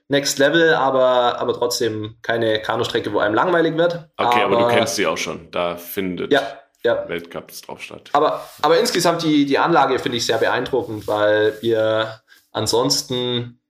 Next 0.08 0.40
Level, 0.40 0.74
aber, 0.74 1.40
aber 1.40 1.54
trotzdem 1.54 2.18
keine 2.22 2.62
Kanustrecke, 2.62 3.14
wo 3.14 3.20
einem 3.20 3.34
langweilig 3.34 3.78
wird. 3.78 4.10
Okay, 4.18 4.42
aber, 4.42 4.58
aber 4.58 4.70
du 4.70 4.76
kennst 4.76 4.96
sie 4.96 5.08
auch 5.08 5.18
schon. 5.18 5.50
Da 5.52 5.78
findet 5.78 6.34
ja, 6.34 6.42
ja. 6.84 7.08
Weltcups 7.08 7.62
drauf 7.62 7.82
statt. 7.82 8.10
Aber, 8.12 8.46
aber 8.62 8.78
insgesamt 8.78 9.24
die, 9.24 9.46
die 9.46 9.58
Anlage 9.58 10.00
finde 10.00 10.18
ich 10.18 10.26
sehr 10.26 10.38
beeindruckend, 10.38 11.08
weil 11.08 11.58
wir 11.62 12.22
ansonsten 12.52 13.62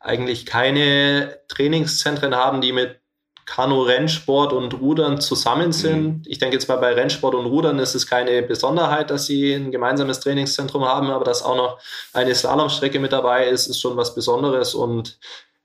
eigentlich 0.00 0.46
keine 0.46 1.38
Trainingszentren 1.48 2.34
haben, 2.34 2.60
die 2.60 2.72
mit 2.72 3.00
Kanu-Rennsport 3.46 4.52
und 4.52 4.80
Rudern 4.80 5.20
zusammen 5.20 5.72
sind. 5.72 6.04
Mhm. 6.04 6.22
Ich 6.26 6.38
denke 6.38 6.56
jetzt 6.56 6.68
mal 6.68 6.76
bei 6.76 6.92
Rennsport 6.92 7.34
und 7.34 7.46
Rudern 7.46 7.78
ist 7.78 7.94
es 7.94 8.06
keine 8.06 8.42
Besonderheit, 8.42 9.10
dass 9.10 9.26
sie 9.26 9.54
ein 9.54 9.70
gemeinsames 9.70 10.20
Trainingszentrum 10.20 10.84
haben, 10.84 11.10
aber 11.10 11.24
dass 11.24 11.42
auch 11.42 11.56
noch 11.56 11.78
eine 12.12 12.34
Slalomstrecke 12.34 12.98
mit 12.98 13.12
dabei 13.12 13.48
ist, 13.48 13.66
ist 13.66 13.80
schon 13.80 13.96
was 13.96 14.14
Besonderes 14.14 14.74
und 14.74 15.18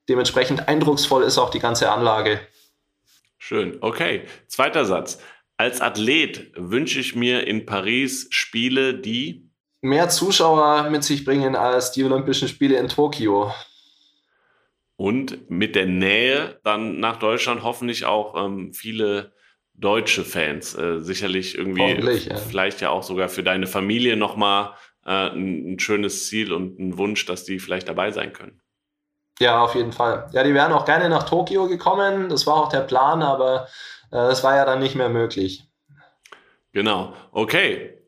dementsprechend 0.07 0.67
eindrucksvoll 0.67 1.23
ist 1.23 1.37
auch 1.37 1.49
die 1.49 1.59
ganze 1.59 1.91
Anlage. 1.91 2.39
Schön. 3.37 3.77
Okay. 3.81 4.23
Zweiter 4.47 4.85
Satz. 4.85 5.19
Als 5.57 5.81
Athlet 5.81 6.51
wünsche 6.55 6.99
ich 6.99 7.15
mir 7.15 7.45
in 7.47 7.65
Paris 7.65 8.27
Spiele, 8.29 8.93
die 8.93 9.49
mehr 9.81 10.09
Zuschauer 10.09 10.89
mit 10.89 11.03
sich 11.03 11.25
bringen 11.25 11.55
als 11.55 11.91
die 11.91 12.03
Olympischen 12.03 12.47
Spiele 12.47 12.77
in 12.77 12.87
Tokio. 12.87 13.51
Und 14.99 15.49
mit 15.49 15.77
der 15.77 15.85
Nähe 15.85 16.59
dann 16.65 16.99
nach 16.99 17.19
Deutschland 17.19 17.63
hoffentlich 17.63 18.03
auch 18.03 18.35
ähm, 18.35 18.73
viele 18.73 19.31
deutsche 19.73 20.25
Fans. 20.25 20.77
Äh, 20.77 20.99
sicherlich 20.99 21.57
irgendwie, 21.57 22.27
ja. 22.27 22.35
vielleicht 22.35 22.81
ja 22.81 22.89
auch 22.89 23.03
sogar 23.03 23.29
für 23.29 23.41
deine 23.41 23.65
Familie 23.65 24.17
nochmal 24.17 24.73
äh, 25.05 25.29
ein, 25.29 25.75
ein 25.75 25.79
schönes 25.79 26.27
Ziel 26.27 26.51
und 26.51 26.77
ein 26.79 26.97
Wunsch, 26.97 27.25
dass 27.25 27.45
die 27.45 27.59
vielleicht 27.59 27.87
dabei 27.87 28.11
sein 28.11 28.33
können. 28.33 28.61
Ja, 29.39 29.63
auf 29.63 29.73
jeden 29.73 29.93
Fall. 29.93 30.27
Ja, 30.33 30.43
die 30.43 30.53
wären 30.53 30.73
auch 30.73 30.83
gerne 30.83 31.07
nach 31.07 31.23
Tokio 31.23 31.69
gekommen. 31.69 32.27
Das 32.27 32.45
war 32.45 32.55
auch 32.55 32.67
der 32.67 32.81
Plan, 32.81 33.23
aber 33.23 33.69
äh, 34.11 34.15
das 34.17 34.43
war 34.43 34.57
ja 34.57 34.65
dann 34.65 34.79
nicht 34.79 34.95
mehr 34.95 35.07
möglich. 35.07 35.63
Genau. 36.73 37.13
Okay. 37.31 37.98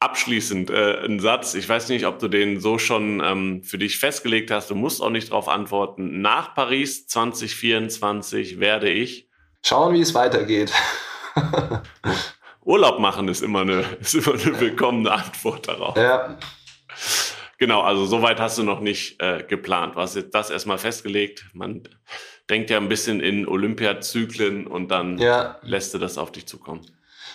Abschließend 0.00 0.70
äh, 0.70 1.04
ein 1.04 1.18
Satz. 1.18 1.54
Ich 1.54 1.68
weiß 1.68 1.88
nicht, 1.88 2.06
ob 2.06 2.20
du 2.20 2.28
den 2.28 2.60
so 2.60 2.78
schon 2.78 3.20
ähm, 3.24 3.62
für 3.64 3.78
dich 3.78 3.98
festgelegt 3.98 4.50
hast. 4.52 4.70
Du 4.70 4.76
musst 4.76 5.02
auch 5.02 5.10
nicht 5.10 5.30
darauf 5.30 5.48
antworten. 5.48 6.20
Nach 6.20 6.54
Paris 6.54 7.08
2024 7.08 8.60
werde 8.60 8.90
ich 8.90 9.28
schauen, 9.64 9.94
wie 9.94 10.00
es 10.00 10.14
weitergeht. 10.14 10.72
Urlaub 12.62 13.00
machen 13.00 13.26
ist 13.28 13.42
immer 13.42 13.62
eine, 13.62 13.80
ist 14.00 14.14
immer 14.14 14.34
eine 14.34 14.60
willkommene 14.60 15.10
Antwort 15.10 15.66
darauf. 15.66 15.96
Ja. 15.96 16.38
Genau, 17.58 17.80
also 17.80 18.06
soweit 18.06 18.38
hast 18.38 18.58
du 18.58 18.62
noch 18.62 18.78
nicht 18.78 19.20
äh, 19.20 19.42
geplant. 19.42 19.96
Du 19.96 20.00
hast 20.00 20.14
jetzt 20.14 20.32
das 20.32 20.50
erstmal 20.50 20.78
festgelegt. 20.78 21.46
Man 21.54 21.82
denkt 22.48 22.70
ja 22.70 22.76
ein 22.76 22.88
bisschen 22.88 23.20
in 23.20 23.48
Olympiazyklen 23.48 24.68
und 24.68 24.92
dann 24.92 25.18
ja. 25.18 25.58
lässt 25.62 25.92
du 25.92 25.98
das 25.98 26.18
auf 26.18 26.30
dich 26.30 26.46
zukommen. 26.46 26.86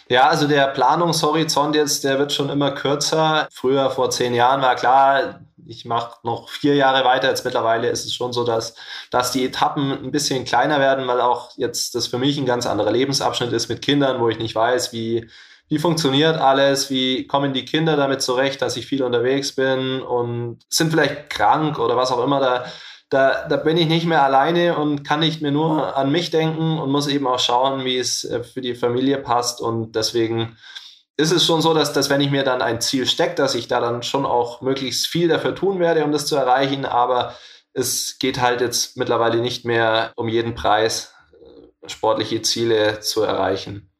Ja, 0.09 0.27
also 0.27 0.47
der 0.47 0.67
Planungshorizont 0.67 1.75
jetzt, 1.75 2.03
der 2.03 2.19
wird 2.19 2.33
schon 2.33 2.49
immer 2.49 2.71
kürzer. 2.71 3.47
Früher, 3.51 3.89
vor 3.89 4.09
zehn 4.09 4.33
Jahren, 4.33 4.61
war 4.61 4.75
klar, 4.75 5.39
ich 5.65 5.85
mache 5.85 6.17
noch 6.23 6.49
vier 6.49 6.75
Jahre 6.75 7.05
weiter. 7.05 7.29
Jetzt 7.29 7.45
mittlerweile 7.45 7.89
ist 7.89 8.05
es 8.05 8.13
schon 8.13 8.33
so, 8.33 8.43
dass, 8.43 8.75
dass 9.11 9.31
die 9.31 9.45
Etappen 9.45 9.91
ein 9.91 10.11
bisschen 10.11 10.45
kleiner 10.45 10.79
werden, 10.79 11.07
weil 11.07 11.21
auch 11.21 11.51
jetzt 11.55 11.95
das 11.95 12.07
für 12.07 12.17
mich 12.17 12.37
ein 12.37 12.45
ganz 12.45 12.65
anderer 12.65 12.91
Lebensabschnitt 12.91 13.53
ist 13.53 13.69
mit 13.69 13.81
Kindern, 13.81 14.19
wo 14.19 14.29
ich 14.29 14.39
nicht 14.39 14.55
weiß, 14.55 14.91
wie, 14.93 15.29
wie 15.69 15.79
funktioniert 15.79 16.37
alles, 16.37 16.89
wie 16.89 17.25
kommen 17.27 17.53
die 17.53 17.65
Kinder 17.65 17.95
damit 17.95 18.21
zurecht, 18.21 18.61
dass 18.61 18.77
ich 18.77 18.85
viel 18.85 19.03
unterwegs 19.03 19.55
bin 19.55 20.01
und 20.01 20.59
sind 20.69 20.91
vielleicht 20.91 21.29
krank 21.29 21.79
oder 21.79 21.95
was 21.95 22.11
auch 22.11 22.23
immer. 22.23 22.39
Da, 22.39 22.65
da, 23.13 23.47
da 23.47 23.57
bin 23.57 23.77
ich 23.77 23.87
nicht 23.87 24.07
mehr 24.07 24.23
alleine 24.23 24.75
und 24.77 25.03
kann 25.03 25.19
nicht 25.19 25.41
mehr 25.41 25.51
nur 25.51 25.95
an 25.95 26.11
mich 26.11 26.31
denken 26.31 26.79
und 26.79 26.89
muss 26.89 27.07
eben 27.07 27.27
auch 27.27 27.39
schauen, 27.39 27.85
wie 27.85 27.97
es 27.97 28.23
äh, 28.23 28.43
für 28.43 28.61
die 28.61 28.75
Familie 28.75 29.19
passt. 29.19 29.61
Und 29.61 29.95
deswegen 29.95 30.57
ist 31.15 31.31
es 31.31 31.45
schon 31.45 31.61
so, 31.61 31.73
dass, 31.73 31.93
dass 31.93 32.09
wenn 32.09 32.21
ich 32.21 32.31
mir 32.31 32.43
dann 32.43 32.61
ein 32.61 32.81
Ziel 32.81 33.05
stecke, 33.05 33.35
dass 33.35 33.53
ich 33.53 33.67
da 33.67 33.79
dann 33.79 34.01
schon 34.01 34.25
auch 34.25 34.61
möglichst 34.61 35.07
viel 35.07 35.27
dafür 35.27 35.53
tun 35.53 35.79
werde, 35.79 36.03
um 36.03 36.11
das 36.11 36.25
zu 36.25 36.35
erreichen. 36.35 36.85
Aber 36.85 37.37
es 37.73 38.17
geht 38.17 38.41
halt 38.41 38.61
jetzt 38.61 38.97
mittlerweile 38.97 39.37
nicht 39.37 39.63
mehr 39.63 40.11
um 40.15 40.27
jeden 40.27 40.55
Preis, 40.55 41.13
äh, 41.33 41.89
sportliche 41.89 42.41
Ziele 42.41 42.99
zu 43.01 43.21
erreichen. 43.21 43.91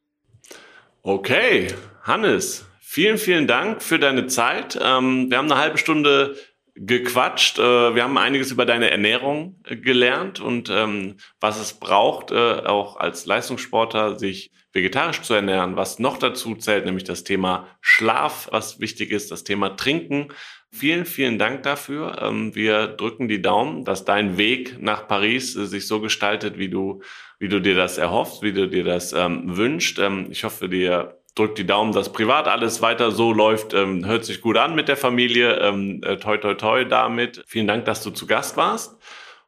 Okay, 1.02 1.72
Hannes, 2.02 2.64
vielen, 2.80 3.18
vielen 3.18 3.46
Dank 3.46 3.80
für 3.82 4.00
deine 4.00 4.26
Zeit. 4.26 4.76
Ähm, 4.82 5.30
wir 5.30 5.38
haben 5.38 5.50
eine 5.50 5.60
halbe 5.60 5.78
Stunde 5.78 6.34
gequatscht. 6.74 7.58
Äh, 7.58 7.94
wir 7.94 8.02
haben 8.02 8.18
einiges 8.18 8.50
über 8.50 8.66
deine 8.66 8.90
Ernährung 8.90 9.60
äh, 9.64 9.76
gelernt 9.76 10.40
und 10.40 10.70
ähm, 10.70 11.16
was 11.40 11.60
es 11.60 11.74
braucht, 11.74 12.30
äh, 12.30 12.34
auch 12.34 12.96
als 12.96 13.26
Leistungssportler 13.26 14.18
sich 14.18 14.50
vegetarisch 14.72 15.22
zu 15.22 15.34
ernähren. 15.34 15.76
Was 15.76 15.98
noch 15.98 16.18
dazu 16.18 16.56
zählt, 16.56 16.84
nämlich 16.84 17.04
das 17.04 17.22
Thema 17.22 17.68
Schlaf, 17.80 18.48
was 18.50 18.80
wichtig 18.80 19.12
ist, 19.12 19.30
das 19.30 19.44
Thema 19.44 19.76
Trinken. 19.76 20.28
Vielen, 20.72 21.06
vielen 21.06 21.38
Dank 21.38 21.62
dafür. 21.62 22.20
Ähm, 22.20 22.54
wir 22.56 22.88
drücken 22.88 23.28
die 23.28 23.40
Daumen, 23.40 23.84
dass 23.84 24.04
dein 24.04 24.36
Weg 24.36 24.82
nach 24.82 25.06
Paris 25.06 25.54
äh, 25.54 25.66
sich 25.66 25.86
so 25.86 26.00
gestaltet, 26.00 26.58
wie 26.58 26.68
du 26.68 27.02
wie 27.40 27.48
du 27.48 27.60
dir 27.60 27.74
das 27.74 27.98
erhoffst, 27.98 28.42
wie 28.42 28.52
du 28.52 28.68
dir 28.68 28.84
das 28.84 29.12
ähm, 29.12 29.56
wünscht. 29.56 30.00
Ich 30.30 30.44
hoffe, 30.44 30.68
dir 30.68 31.18
drückt 31.34 31.58
die 31.58 31.66
Daumen, 31.66 31.92
dass 31.92 32.12
privat 32.12 32.46
alles 32.46 32.80
weiter 32.80 33.10
so 33.10 33.32
läuft. 33.32 33.74
Ähm, 33.74 34.06
hört 34.06 34.24
sich 34.24 34.40
gut 34.40 34.56
an 34.56 34.74
mit 34.74 34.88
der 34.88 34.96
Familie. 34.96 35.58
Ähm, 35.60 36.00
äh, 36.04 36.16
toi, 36.16 36.36
toi, 36.38 36.54
toi 36.54 36.84
damit. 36.84 37.42
Vielen 37.46 37.66
Dank, 37.66 37.84
dass 37.84 38.02
du 38.02 38.10
zu 38.10 38.26
Gast 38.26 38.56
warst. 38.56 38.96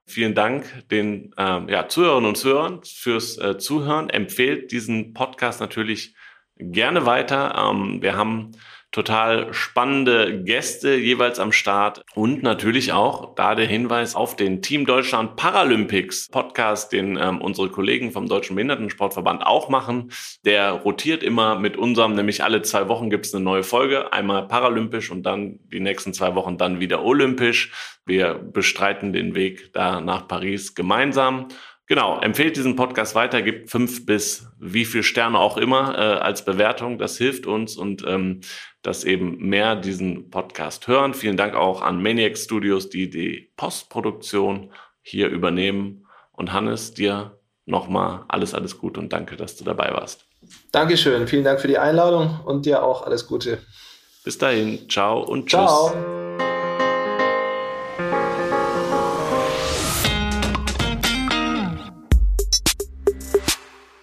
Vielen 0.05 0.35
Dank 0.35 0.89
den 0.91 1.35
ähm, 1.37 1.69
ja, 1.69 1.89
Zuhörerinnen 1.89 2.29
und 2.29 2.37
Zuhörern 2.37 2.81
fürs 2.85 3.39
äh, 3.39 3.59
Zuhören. 3.59 4.11
Empfehlt 4.11 4.71
diesen 4.73 5.15
Podcast 5.15 5.61
natürlich 5.61 6.15
gerne 6.59 7.07
weiter. 7.07 7.55
Ähm, 7.57 8.03
wir 8.03 8.17
haben 8.17 8.53
total 8.97 9.53
spannende 9.53 10.43
Gäste 10.43 10.95
jeweils 10.95 11.39
am 11.39 11.53
Start 11.53 12.03
und 12.15 12.43
natürlich 12.43 12.95
auch 12.95 13.35
da 13.35 13.55
der 13.55 13.67
Hinweis 13.67 14.15
auf 14.15 14.37
den 14.37 14.63
Team 14.63 14.87
Deutschland 14.87 15.37
Paralympics 15.37 16.31
Podcast, 16.31 16.93
den 16.93 17.19
ähm, 17.21 17.43
unsere 17.43 17.69
Kollegen 17.69 18.11
vom 18.11 18.27
Deutschen 18.27 18.57
Behindertensportverband 18.57 19.45
auch 19.45 19.69
machen. 19.69 20.13
Der 20.47 20.71
rotiert 20.71 21.23
immer 21.23 21.59
mit 21.59 21.77
unserem, 21.77 22.15
nämlich 22.15 22.43
alle 22.43 22.63
zwei 22.63 22.89
Wochen 22.89 23.11
gibt 23.11 23.27
es 23.27 23.35
eine 23.35 23.45
neue 23.45 23.65
Folge, 23.65 24.15
einmal 24.15 24.49
paralympisch 24.49 25.11
und 25.11 25.25
dann 25.25 25.59
die 25.71 25.81
nächsten 25.81 26.15
zwei 26.15 26.35
Wochen 26.35 26.57
dann 26.57 26.81
wieder 26.81 27.05
olympisch. 27.05 27.73
Wir 28.07 28.33
bestreiten 28.33 29.13
den 29.13 29.35
Weg 29.35 29.75
da 29.75 30.01
nach 30.01 30.27
Paris 30.27 30.75
gemeinsam. 30.75 31.49
Genau, 31.89 32.19
empfehlt 32.21 32.57
diesen 32.57 32.75
Podcast 32.75 33.15
weiter, 33.15 33.43
gibt 33.43 33.71
fünf 33.71 34.07
bis 34.07 34.49
wie 34.59 34.85
viel 34.85 35.05
Sterne 35.05 35.39
auch 35.39 35.57
immer 35.57 35.97
äh, 35.97 36.19
als 36.19 36.45
Bewertung. 36.45 36.99
Das 36.99 37.17
hilft 37.17 37.47
uns 37.47 37.77
und 37.77 38.05
ähm, 38.07 38.41
dass 38.83 39.05
eben 39.05 39.39
mehr 39.39 39.77
diesen 39.77 40.31
Podcast 40.31 40.89
hören. 40.89 41.15
Vielen 41.15 41.37
Dank 41.37 41.55
auch 41.55 41.83
an 41.83 42.03
Maniac 42.03 42.37
Studios, 42.37 42.89
die 42.89 43.09
die 43.09 43.53
Postproduktion 43.57 44.73
hier 45.03 45.29
übernehmen. 45.29 46.07
Und 46.33 46.53
Hannes, 46.53 46.93
dir 46.93 47.39
nochmal 47.65 48.25
alles, 48.29 48.53
alles 48.53 48.79
Gute 48.79 49.01
und 49.01 49.13
danke, 49.13 49.37
dass 49.37 49.57
du 49.57 49.65
dabei 49.65 49.93
warst. 49.93 50.27
Dankeschön, 50.73 51.27
vielen 51.27 51.45
Dank 51.45 51.61
für 51.61 51.69
die 51.69 51.79
Einladung 51.79 52.41
und 52.45 52.67
dir 52.67 52.83
auch 52.83 53.07
alles 53.07 53.27
Gute. 53.27 53.59
Bis 54.25 54.39
dahin, 54.39 54.89
ciao 54.89 55.23
und 55.23 55.47
tschüss. 55.47 55.61
Ciao. 55.61 56.26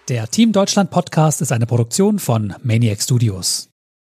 Der 0.08 0.28
Team 0.28 0.52
Deutschland 0.52 0.90
Podcast 0.90 1.40
ist 1.40 1.50
eine 1.50 1.64
Produktion 1.64 2.18
von 2.18 2.54
Maniac 2.62 3.00
Studios. 3.00 3.73